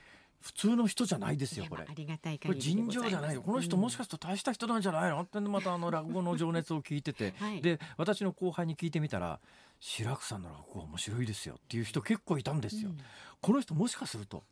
[0.46, 1.82] 普通の人じゃないですよこれ。
[1.82, 1.86] あ。
[1.90, 3.42] ありがたいこれ尋常じゃないよ。
[3.42, 5.20] この人もしかすると大した人なんじゃないの？
[5.22, 7.34] ってまたあの落語の情熱を聞いてて。
[7.40, 7.62] はい。
[7.62, 9.40] で私の後輩に聞いてみたら
[9.82, 12.90] 「白くさんの落語面白いですよ」っていう人結構いたんですよ。
[12.90, 12.98] うん。
[13.42, 14.44] この人もしかすると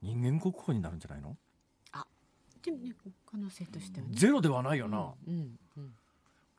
[0.00, 1.36] 人間国宝になるんじゃないの？
[2.62, 2.92] でもね
[3.24, 4.12] 可能性としてはね。
[4.14, 5.94] ゼロではないよな、うんうん。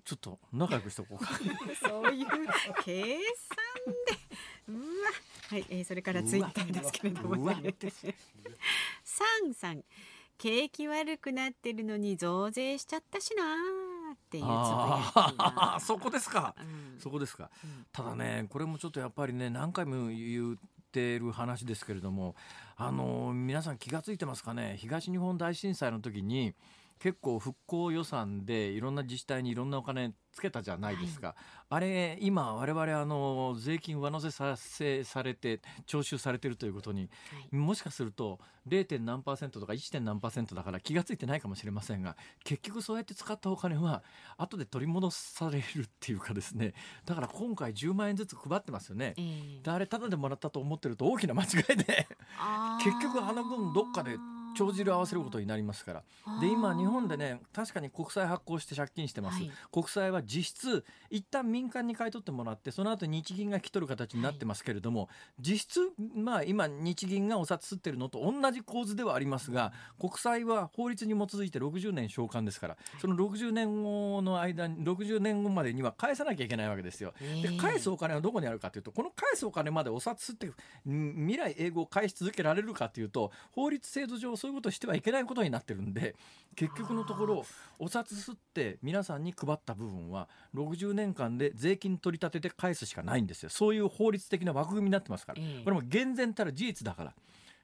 [0.03, 1.29] ちょっと仲良くしとこうか。
[1.87, 2.27] そういう
[2.83, 4.20] 計算で
[4.71, 5.11] うわ。
[5.49, 7.75] はい、えー、それからツイッターですけれどもね
[9.03, 9.83] サンさん
[10.37, 16.55] 景気悪くなってるのに増税しちゃったしなーっていうつそこですか。
[16.59, 16.99] うん。
[16.99, 17.51] そこですか。
[17.63, 20.55] うんただねこれもちょっとやっぱりね何回も言っ
[20.91, 22.35] てる話ですけれども
[22.77, 24.77] あの皆さん気が付いてますかね。
[24.79, 26.55] 東日本大震災の時に
[27.01, 31.35] 結構復興予算でいろんな自治体にいろんなお金つけたじゃないですか、
[31.67, 37.07] あれ今我々あの税金上乗せさせされて徴収されてるということには
[37.51, 38.85] いもしかすると 0.
[38.85, 39.91] 点何パーセントとか 1.
[39.91, 44.03] 点何パーセントだから気が付いてないかもしれませんが結局そうやって使ったお金は
[44.37, 49.21] 後で取り戻されるっていうかですねだから今回10万円ずつ配ってますよねえ。
[49.21, 52.07] ーであれタダでもらったと思ってると大きな間違いで
[52.83, 54.17] 結局あの分どっかで
[54.55, 56.03] 帳尻を合わせることになりますから。
[56.39, 65.09] で今日本でね確かに国債発行して借金してます、はい、国債は実質一旦民間に買い取ってもらってその後日銀が引き取る形になってますけれども、はい、
[65.39, 65.79] 実質
[66.15, 77.13] まあ今日銀がお札吸ってるのと同じ構図ではありますが国債は法律に基づいて60年償還ですからその60年後の間に60年後までには返さなきゃいけないわけですよ。
[77.41, 80.51] で返すお金はどこにあるかというとこの返すお金までお札吸って
[80.85, 86.15] 未来英語を返し続けられるかというと法律制度上そういうことをしてはいけないことになってるんで
[86.55, 87.45] 結局のところ
[87.77, 93.49] お札吸って皆さんに配った部分は60年間で税金取り立てて返すしかないんですよ。
[93.51, 97.13] そういう法律的な枠組みになってますから、これも厳然たる事実だから。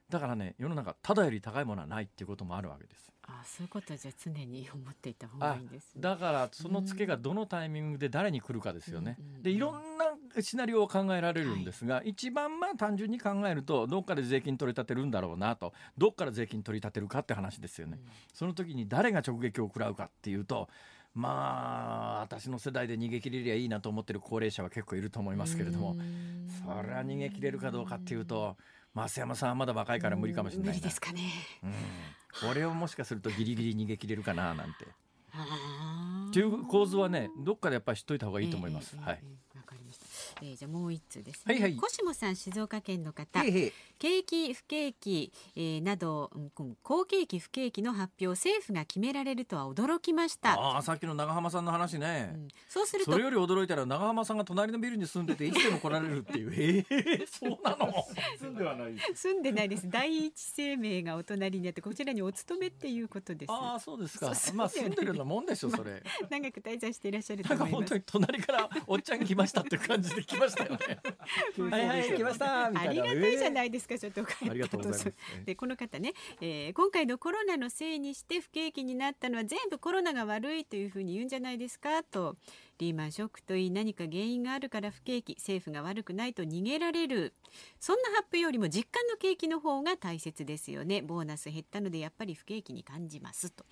[0.07, 3.11] だからね世の中ただより高いものはないっていうこともあるわけです。
[3.29, 9.17] あそういうことじゃ常に思っていた方がいいんです、ね、だからそのツケがどのタイミングで誰に来るかですよね。
[9.41, 17.99] でいろんなシナリオを考えられるんですが、はい、一番まあ単純に考えるとどっかで税金取り立てるんだろうなとどっから税金取り立てるかって話ですよね。
[18.33, 20.69] その時に誰が直撃を食らうかっていうと
[21.13, 25.95] まあ私の世代で逃げ切れりゃいいなと思ってる高齢者は結構いると思いますけれども
[26.63, 28.55] それは逃げ切れるかどうかっていうと。
[28.95, 31.21] 増山さんはまだ若いから無理かもしれない無理ですかね、
[31.63, 31.67] う
[32.47, 34.85] ん、俺をもしかするとギリギリ逃げ切れるかななんて。
[36.29, 39.23] っていう構図はねどっかでやっぱり知っといた方がいいと思います、えー、はい。
[40.41, 41.53] えー、じゃもう一通ですね。
[41.55, 41.75] はいはい。
[41.75, 43.43] コシモさん静岡県の方。
[43.43, 50.53] へへ景気不景気、えー、など、うん、好景気不景気の発表政府が決められるとは驚きました。
[50.53, 52.31] ああさっきの長浜さんの話ね。
[52.33, 56.53] うん、そうするとそれより驚いたら長浜さんが隣のビルに住んでていつでも来られるっていう。
[56.53, 57.91] ええー、そうなの？
[58.39, 58.95] 住んではない。
[59.15, 59.89] 住んでないです。
[59.89, 63.51] 第一生命がお隣にあってこちらにお勤めっていうことです。
[63.51, 64.31] ああそうですか。
[64.53, 66.03] まあ住んでるようなもんでしょそれ。
[66.29, 67.73] 長く滞在していらっしゃると思います。
[67.73, 70.77] 本当に隣からおっちゃん来ましたっていう感じで来ましたよね。
[71.71, 75.13] はいはい来ましたありがたいじゃないですかちょっとありがとうございます。
[75.45, 82.03] でこの方ね、えー、今回のコロナのせいにして不景気になったのは全部コロナが悪いというふうに言うんじゃないですか？
[82.03, 82.37] と。
[82.79, 87.33] リーマンショックといい何か原因があるから不景気政府が悪くないと逃げられる。
[87.79, 91.01] そんな発表よりも実感の景気の方が大切ですよね。
[91.01, 93.65] ボーナス減ったのでやっぱり不景気に感じますと。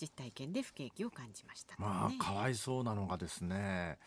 [0.00, 3.98] 実体験で不景気を感じました、ね、まあかわいそうなのがですね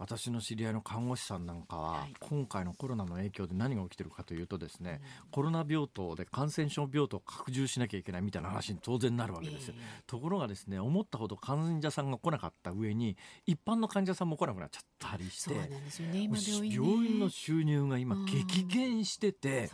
[0.00, 9.74] 私の知り合いの看護師さんなんかは、今回のコロナの影響で何が起きてるかというとですね、コロナ病棟で感染症病棟を拡充しなきゃいけないみたいな話に当然なるわけですよ、
[10.06, 15.54] ところがですね思ったほど患者さんが来なかった上に一般の患者さんも来なくなっちゃったりして、
[16.72, 19.70] 病院の収入が今激減してて、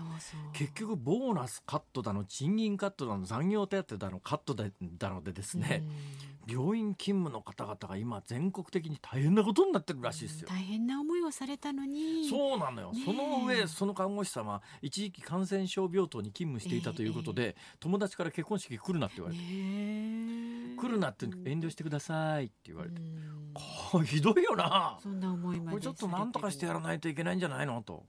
[0.55, 4.65] 結局ボーナスカットだの賃金カットだの残業手当だのカットだ
[5.11, 5.85] のでですね、
[6.49, 10.49] 病院勤務の方々が今全国的に大変なことになってるらしいですよ。
[10.49, 12.29] 大変な思いをされたのに。
[12.29, 12.93] そうなのよ。
[13.05, 23.01] その上その看護師様一時期感染症病棟に勤務していたということで、友達から結婚式来るなって言われて、来るなって遠慮してくださいって言われて、
[24.07, 24.99] ひどいよな。
[25.03, 28.05] そんな思いまでこれちょっと何とかしてやらないといけないんじゃないのと。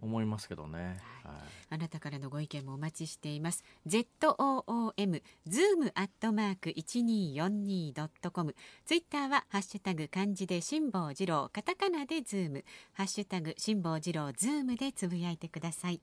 [0.00, 1.34] 思いますけどね、はい、
[1.70, 3.64] あなたからのご意見もお待ちしています。
[3.86, 12.64] ZOOM zoom アットマーク 1242.com ツイッターはハッシュタグ漢字で辛坊治郎カタカナでズーム。
[12.92, 16.00] ハッシュタグ辛坊治郎ズームでつぶやいてください。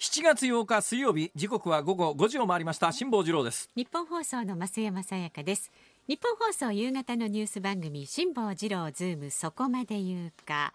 [0.00, 2.90] 7月8日水曜日時刻は午後5時を回りました。
[2.92, 3.70] 辛坊治郎です。
[3.76, 5.70] ニッポン放送の増山さやかです。
[6.08, 10.74] ニッポン放送夕方のニュース番組辛坊治郎ズームそこまで言うか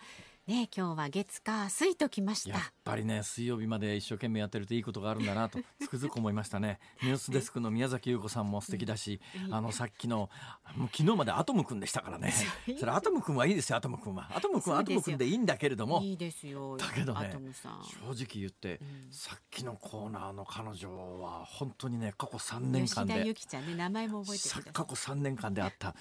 [0.50, 2.58] ね今日は月火水ときました。
[2.58, 6.80] やっぱりね水曜日まで一生懸命やってるといいことがあるんだなと つくづく思いましたね。
[7.04, 10.32] ニュースデスクの宮崎優子さんも素敵だし、あのさっきの
[10.76, 12.34] もう昨日までアトムくんでしたからね。
[12.80, 14.36] それアトムくんはいいですよアトムくんは。
[14.36, 16.02] アトムくんはアトムくんでいいんだけれども。
[16.02, 17.70] いいですよだけどね正
[18.12, 25.96] 直言って、うん、さっきのコーナーの彼女は本当にね過去3年間で吉田由紀ちゃんね名前も覚えてる過去3年間であった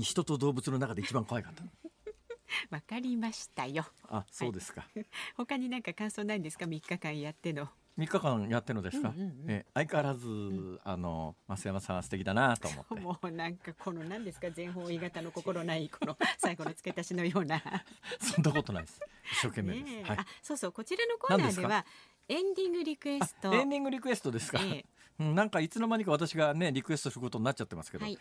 [0.00, 1.64] 人と動物の中で一番可愛かった
[2.70, 3.84] わかりましたよ。
[4.08, 4.82] あ、そうですか。
[4.94, 7.68] はい、他になんか感想ないんですか、三日間やっての。
[7.96, 9.10] 三日間やってのですか？
[9.10, 12.94] うんうんうん、え、相変わらず、うん、あの増山さんは素敵だなと思って。
[13.00, 17.62] もうなんかこの何ですか、全方位型の心ないこの 最後の付け足しのような。
[18.18, 19.00] そんなことないです。
[19.32, 20.10] 一生懸命です。
[20.10, 21.86] はい、あ、そうそう、こちらのコーナーでは。
[22.26, 23.52] エンディングリクエスト。
[23.54, 24.58] エンディングリクエストですか？
[24.60, 24.84] えー、
[25.18, 28.18] なんかいつの間にか私がねリクエストすることになっちゃってますけど、はい、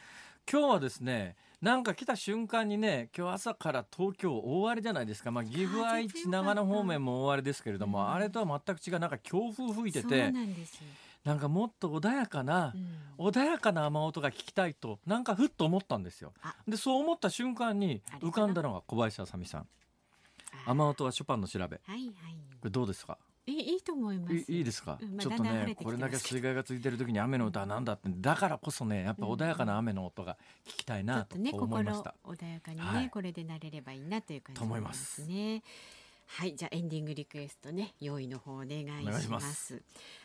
[0.51, 10.31] 今日はですねなんか来た瞬間にね今日朝から東京大荒れじゃないですか、まあ、岐阜愛知長野方面も大荒れですけれども、うん、あれとは全く違うなんか強風吹いてて。
[11.23, 12.73] なんかもっと穏やかな、
[13.17, 16.33] うん、穏やかな雨音が聞きたいとなんかふっと思ったんですよ。
[16.67, 19.67] でそう思った瞬間に浮かんだのが小林あさみさん。
[20.65, 22.09] 雨音はショパンの調べ、はいはい、
[22.59, 23.17] これどうですか？
[23.45, 24.51] いいいと思います。
[24.51, 35.63] いいですか、うんまあ、ちょっとねこれだけ水害が続いてる時に雨の歌は何だってだからこそねやっぱ穏やかな雨の音が聞きたいなと思いました、ね、穏やかにね、はい、これでなれればいいなという感じですね。
[36.25, 39.81] はいじゃあエンディングリクエストね用意の方お願いします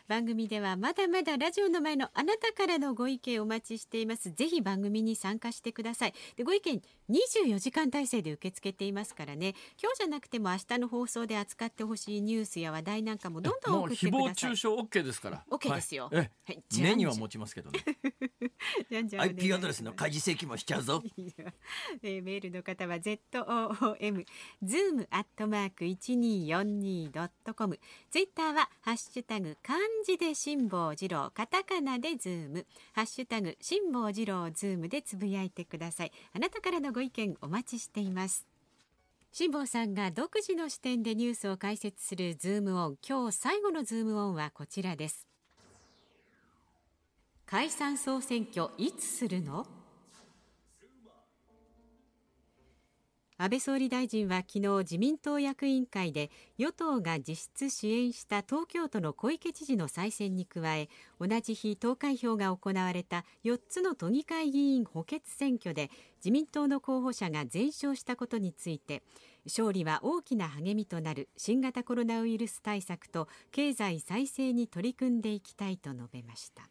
[0.09, 4.31] 番組ではまだまだラジオの前のあなたからのご意見お待ちしています。
[4.31, 6.13] ぜひ番組に参加してください。
[6.35, 6.81] でご意見
[7.11, 9.53] 24時間体制で受け付けていますからね。
[9.79, 14.23] 今日じゃなくても明日の放送で扱ってほしいニュースや話題なんかもどんどん送ってください。
[14.23, 15.43] 誹謗中傷 OK ですから。
[15.51, 17.79] OK ですよ、はい、はい、根には持ちますけどね。
[18.89, 21.03] じゃんじゃん IP アドレスの開示請求もしちゃうぞ。
[22.01, 24.25] えー、メールの方は ZOOM
[24.63, 27.79] zoom アットマーク 1242.com
[28.09, 32.65] ツイッターはハッシュタグ漢字で辛坊治郎カタカナでズーム。
[32.93, 36.11] ハッシュタグ辛坊治郎ズームでつぶやいてください。
[36.33, 38.45] あなたからのご意見お待ちしています。
[39.31, 42.97] 辛坊さんが独自の視点でニュースを解説するズームオン。
[43.07, 45.27] 今日最後のズームオンはこちらです。
[47.45, 49.65] 解散総選挙いつするの？
[53.41, 60.89] 安倍総理大臣は昨日自民党役員会で与党が実質支援した東京都の小池知事の再選に加え
[61.21, 69.03] 同じ日投開票が行われた4つの都議会議員補欠選挙で自民党の候補者が全勝したことについて
[69.45, 76.63] 勝利は大きな励みとなる新型コロナウイルス対策と経済再生に取り組んでいきたいと述べました。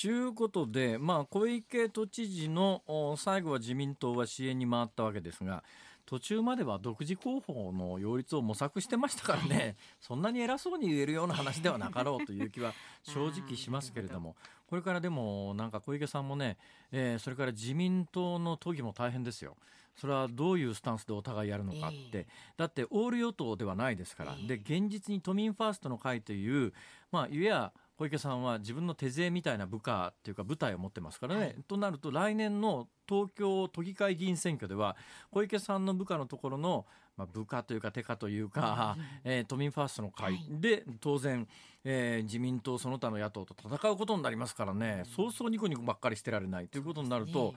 [0.00, 2.82] ということで、まあ、小池都知事の
[3.18, 5.62] 最後は自民党は支援に回ったわけですが
[6.06, 9.76] 途中までは独自候補の擁立を模索してましたからね。
[10.00, 12.72] そんなに偉そうに言えるような話ではなかろうという気は
[13.02, 14.34] 正直しますけれども。
[14.66, 16.56] これからでもなんか小池さんもね、
[16.90, 19.56] えー、それから自民党の都議も大変ですよ。
[19.96, 26.72] それはどういうスタンスでお互いやるのかって、えー、だってオール与党ではないですから、えー、で現実に都民ファーストの会という、
[27.12, 34.96] まあ、いや小池さんは自分の手勢みたいな部下っていうか部隊を持ってますからね、はい、となると来年の東京都議会議員選挙では
[35.30, 36.86] 小池さんの部下のところの、
[37.18, 40.40] まあ、部下というか手下というか、うん、えー、都民ファーストの会。
[40.48, 41.46] で当然、
[41.84, 47.54] えー、自民党その他の野党と戦うことになりますからね、うん、そうそうニコニコばっかりしてられないということになると、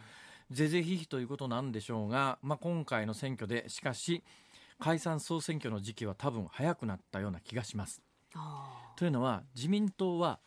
[0.51, 4.25] ぜぜひひということなんでしょうが、まあ、今回の選挙でしかし
[4.77, 8.01] 解散総選挙の時期は多分早くなったような気がします。
[8.95, 10.39] というのは自民党は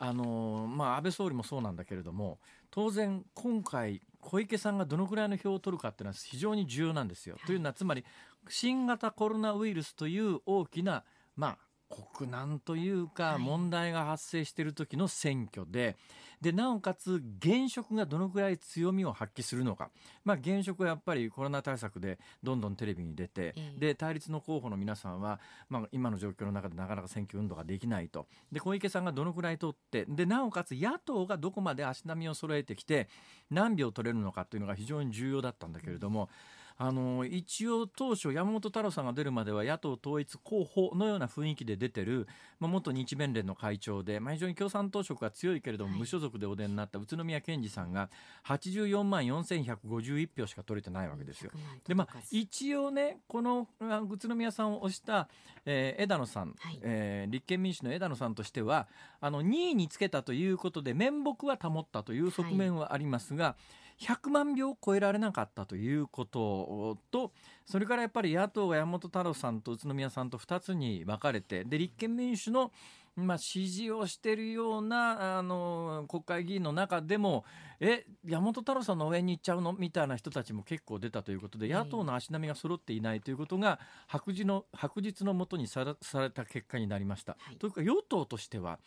[0.00, 2.38] あのまあ、安倍総理もそうなんだけれども
[2.70, 7.36] 当然今回小池さんがどのくらいの票を取るかっていうのは非常に重要なんですよ。
[7.46, 8.04] というのはつまり
[8.48, 11.02] 新型コロナウイルスという大きな、
[11.34, 11.58] まあ、
[11.88, 15.96] 国難というか問題が発生している時の選挙で、
[16.40, 19.90] でなおかつ現職がどのくらい強みを発揮するのか、
[20.24, 28.26] まあ、現職はやっぱりコロナ対策でどんどんテレビに出て、で対立の候補の皆さんは、まあ、今の状況の中でなかなか選挙運動ができないと。
[28.52, 33.08] で小池さんがどのくらい取ってでなおかつ野党がどこまで足並みを揃えてきて
[33.50, 36.24] 何秒取れるのかというのが非常に重要だったんだけれども。
[36.24, 42.28] うんあの一応当初山本太郎さんが出るまでは野党統一候補のような雰囲気で出てる、
[42.60, 48.10] まあ、元日弁連の会長で、まあ、非常に共産党色が強いけれども、無所属でお出になった宇都宮健児さんが
[48.46, 51.50] 84万4151票しか取れてないわけですよ。
[51.86, 53.66] でまあ一応ねこの
[54.08, 55.28] 宇都宮さんを推した、
[55.66, 58.86] えー、枝野さん、はい、えー、立憲民主の枝野さんとしては
[59.20, 67.32] あの2位につけたということで面目は保ったという側面はありますが、はい100万票を超えられなかったということと
[67.66, 72.70] それからやっぱり野党が山本太郎さんと宇都宮さんと2つに分かれてで立憲民主の
[73.18, 77.44] まあ、支持をしているようなあの国会議員の中でも
[77.80, 79.72] え山本太郎さんの応援に行っちゃうの？
[79.72, 87.36] みたいな人たちも結構出たということで野党の足並みが揃っていないということが白日の白日のもとにされた結果になりました。
[87.40, 88.78] はい、というか与党としては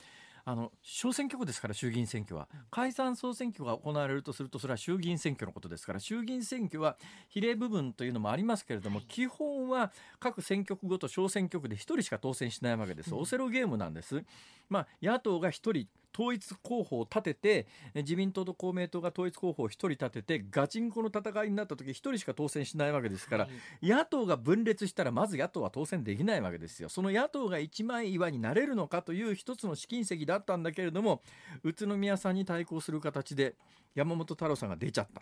[0.45, 2.47] あの小選挙区ですから衆議院選挙は。
[2.69, 6.97] 解散総選挙が行われるとするとそれは衆議院選挙のことですから衆議院選挙は
[7.29, 14.23] 比例部分というのもありますけれども基本は各選挙区ごと小選挙区で1人しか当選しないわけです、オセロゲームなんです。
[14.69, 23.49] まあ、野党が1人統一候補を立てて自民党と公明党が統一候補を1人立ててガチンコの戦いになった時1人しか当選しないわけですから、は
[23.81, 26.89] い、野党が分裂したらまず野党は当選できないわけですよ。
[26.89, 31.21] その野党が一枚岩になれるのかという一つの試金石だったんだけれども
[31.63, 33.55] 宇都宮さんに対抗する形で
[33.95, 35.21] 山本太郎さんが出ちゃった。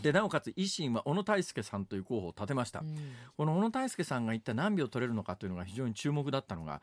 [0.00, 2.96] でなおかつ維新は小野泰輔さんという候補を立てました、うん、
[3.36, 6.80] この小野泰輔さんが一体何票取れるのかというのが非常に注目だったのが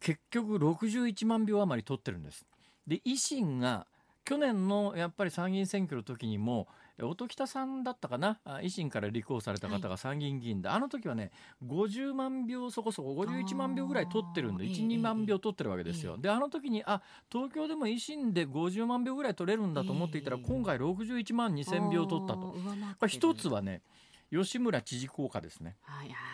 [0.00, 2.46] 結局61万票余り取ってるんです
[2.86, 3.86] で維新が
[4.24, 6.66] 去年のやっぱり参議院選挙の時にも、
[7.02, 8.38] 音喜多さんだったかな？
[8.62, 11.32] 維新から立候補された方が参議院議員で、はい、あの時はね
[11.66, 16.16] 50万票そこそこ51万票ぐらい取ってるんで12万票取ってるわけですよ。
[16.16, 22.38] であの時にあ東京でも維新で50万票ぐらい取れるんだと思っていたら、今回61万2000票取ったと。
[22.40, 22.56] こ
[23.02, 23.82] れ一つはね
[24.30, 25.76] 吉村知事効果ですね、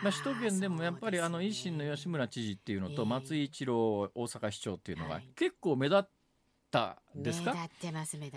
[0.01, 6.09] まあ、首都圏でもやっぱりあの維新の吉村知事っていうのと松井一郎大阪市長っていうのが結構目立って
[6.71, 7.53] ったですか？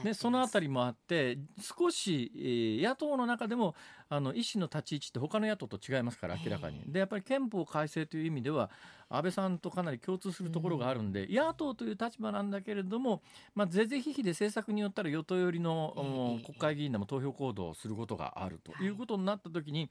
[0.03, 3.76] ね、そのあたりもあって少し、えー、野党の中でも
[4.09, 6.82] あの維新の立ち位置って他の野党と違いますから明らかに。
[6.87, 8.68] でやっぱり憲法改正という意味では
[9.09, 13.22] 安倍さんとかなり共通するところがあるんで、うん、野党という立場なんだけれども、
[13.55, 19.91] まあ、是々非々で政策によったら与党寄りの、国会議員でも投票行動をすることがあるということになった時に、はい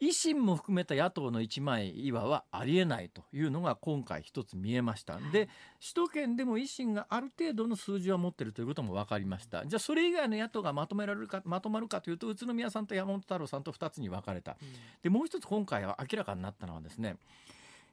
[0.00, 5.18] 維新も含めた野党の一枚岩はありえないというのが今回一つ見えました。
[5.32, 5.48] で
[5.80, 9.64] 首都圏でも維新がある程度の数字を持っているということも分かりました。
[9.66, 14.56] じゃあそれ以外の野党がまとめられるかまとまるかというと宇都宮さんと山本太郎さんと2つに分かれた。
[15.02, 17.16] でもう一つ今回は明らかになったのはですね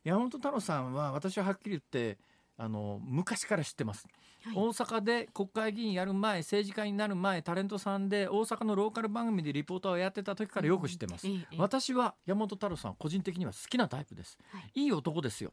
[0.03, 2.17] 山本太郎さんは私ははっきり言って
[2.63, 4.07] あの昔から知ってます、
[4.43, 15.51] はい、大阪で国会議員やる前政治家になる前タレントさんで大阪のローカル番組でリポーターをやってた時からよく知ってます、うん私は山本太郎さん個人的には好きなタイプです、はい、いい男ですよ。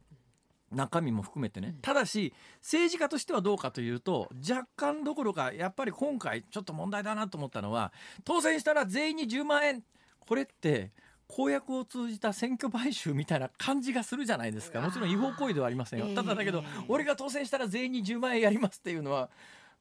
[0.71, 7.91] 中身も含めてね、ただし政治家としてはどうかというと若干どころかやっぱり今回ちょっと問題だなと思ったのは
[8.23, 9.83] 当選したら全員に10万円。
[10.19, 10.91] これって
[11.29, 14.81] 公約を通じた選挙買収みたいな感じがするじゃないですか。
[14.81, 19.29] もちろん違法行為ではありませんよ、ただだけど、俺が当選したら全員に10万円やりますっていうのは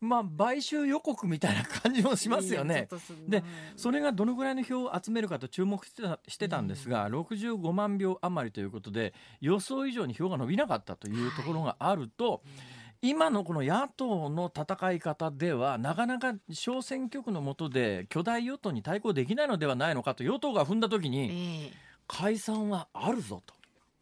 [0.01, 2.89] まあ、買収予告みたいな感じもしますよね。
[3.27, 3.43] で
[3.77, 21.73] それがどのぐらいの票を集めるかと注目してたしてたんですが、うん、65万票余りということで予想以上に票が伸びなかったというところがあると、はい今のこの野党の戦い方ではなかなか小選挙区の下で巨大与党に対抗できないのではないのかと与党が踏んだ時に
[22.09, 23.55] 解散はあるぞと。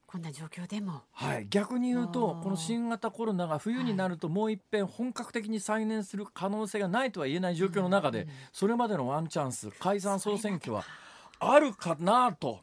[0.07, 10.85] こんな状況でも、はい、逆に言うとこの新型コロナが冬になるともう一遍本格的に再燃する可能性がないとは言えない状況の中で、それまでのワンチャンス解散総選挙は
[11.39, 12.61] あるかなと。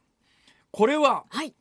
[0.72, 1.54] これは、はい、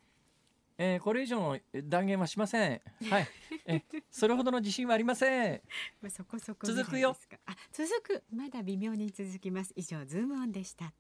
[0.84, 2.80] えー、これ以上の断言はしません。
[3.08, 3.28] はい。
[3.66, 5.62] え、それほどの自信はありません。
[6.02, 7.16] まあそこそこ続くよ。
[7.46, 8.24] あ、続く。
[8.34, 9.72] まだ微妙に続きます。
[9.76, 10.92] 以上ズームオンでした。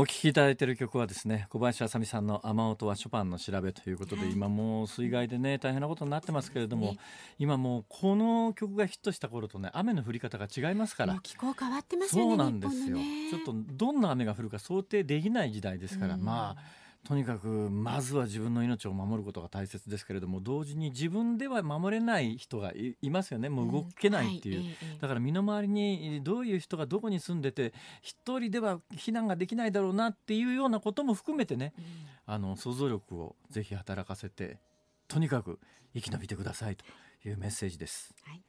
[0.00, 6.98] お聴きいただいている曲はですね小林あさみさんの雨音はショパンの調べということで、はい、今もう水害でね大変なことになってますけれども、ね、
[7.38, 11.18] 今もうこの曲がヒットした頃とね雨の降り方が違いますから。
[11.22, 23.48] 気候変わってますよねそうなんですよ、ちょっとどんな雨が降るか想定できない時代ですから、まあとにかくまずは自分の命を守ることが大切ですけれども同時に自分では守れない人がいますよね。
[23.48, 27.72] もう動けないっていう、うんはい、だから身の回りにどういう人がどこに住んでて
[28.02, 31.84] 一人では避難ができないだろうなっていうようなことも含めてね、うん、
[32.26, 34.58] あの想像力をぜひ働かせて
[35.08, 35.58] とにかく
[35.94, 36.84] 生き延びてくださいと
[37.26, 38.14] いうメッセージです。
[38.24, 38.42] はい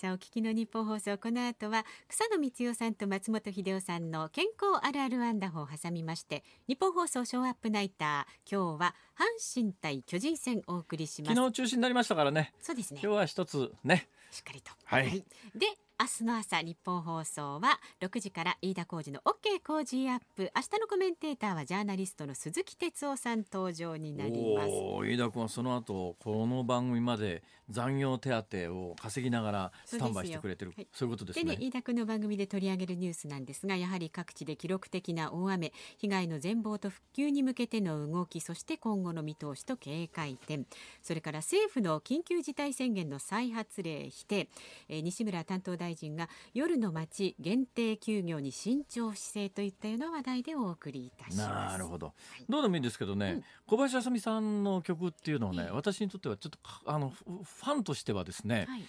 [0.00, 9.24] さあお聞きの日本放送この後は草野光代さんと松本秀夫さんの健康あるあるワンダホを挟みまして日本放送ショーアップナイター今日は阪
[9.60, 11.34] 神対巨人戦お送りします。
[11.34, 15.24] 昨日中止になりましたからねそうですね今日は一つねしっかりとはい、はい、
[15.56, 15.66] で
[16.00, 20.48] 明日の朝日本放送は6時から飯田浩二の OK 工事アップ。
[20.54, 24.68] 明日のコメンテーターはジャーナリストの鈴木哲夫さん登場になります。
[24.68, 30.72] 飯田君はその後この番組まで残業手当を稼ぎながらスタンバイしてくれてる。
[30.92, 31.44] そう,、いうことですね。
[31.44, 40.64] でね飯田君の番組で取り上げるニュースなんですがやはり各地で記録的な大雨被害の全貌と復旧に向けての動きそして今後の見通しと警戒点
[41.02, 44.48] それから政府の緊急事態宣言の再発令否定、
[44.88, 51.72] えー、西村担当大臣が夜の街限定休業に慎重姿勢といったような話題でお送りいたします。
[51.72, 56.58] なるほど、はい、どうでもいいんですけどね、うん、小林あさみさんの曲っていうのはね、私にとってはちょっと
[56.90, 58.82] あのファンとしてはですね、はい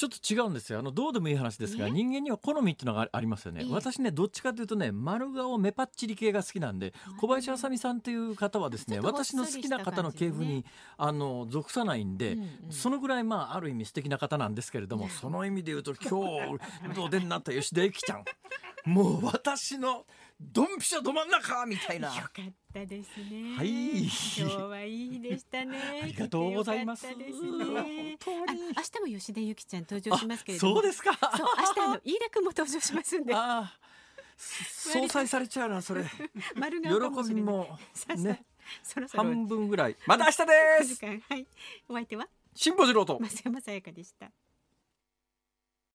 [0.00, 0.78] ちょっと違うんですよ。
[0.78, 10.64] あのどうでもいい話ですが人間には好みっていうのがありますよね、私ねどっちかというとね丸顔目パッチリ系が好きなんで小林あさみさんという方はですね私の好きな方の系譜に
[10.96, 12.38] あの属さないんで、
[12.70, 16.56] そのぐらいまあある意味素敵な方なんですけれどもその意味で言うと今
[16.88, 18.24] 日どうでんなった吉田由紀ちゃん
[18.86, 20.06] もう私の
[20.40, 22.08] ドンピシャど真ん中みたいな。
[22.08, 23.56] よかったですね。
[23.56, 23.98] はい。
[24.00, 26.00] 今日はいいでしたね。
[26.02, 27.02] ありがとうございます。
[27.02, 28.62] すね、本当に。
[28.62, 30.74] 明日も吉田由紀ちゃん登場しますけれども。
[30.76, 31.12] そうですか。
[31.36, 33.34] そう明日あの飯田君も登場しますんで。
[33.36, 33.78] ああ。
[34.38, 36.06] 相殺されちゃうなそれ。
[36.56, 37.78] 丸が喜びも
[38.16, 38.46] ね。
[38.82, 39.96] そろそろ半分ぐらい。
[40.06, 41.04] また明日です。
[41.04, 41.46] はい。
[41.86, 42.26] お相手は？
[42.54, 44.32] 辛坊治郎と増山さやかでした。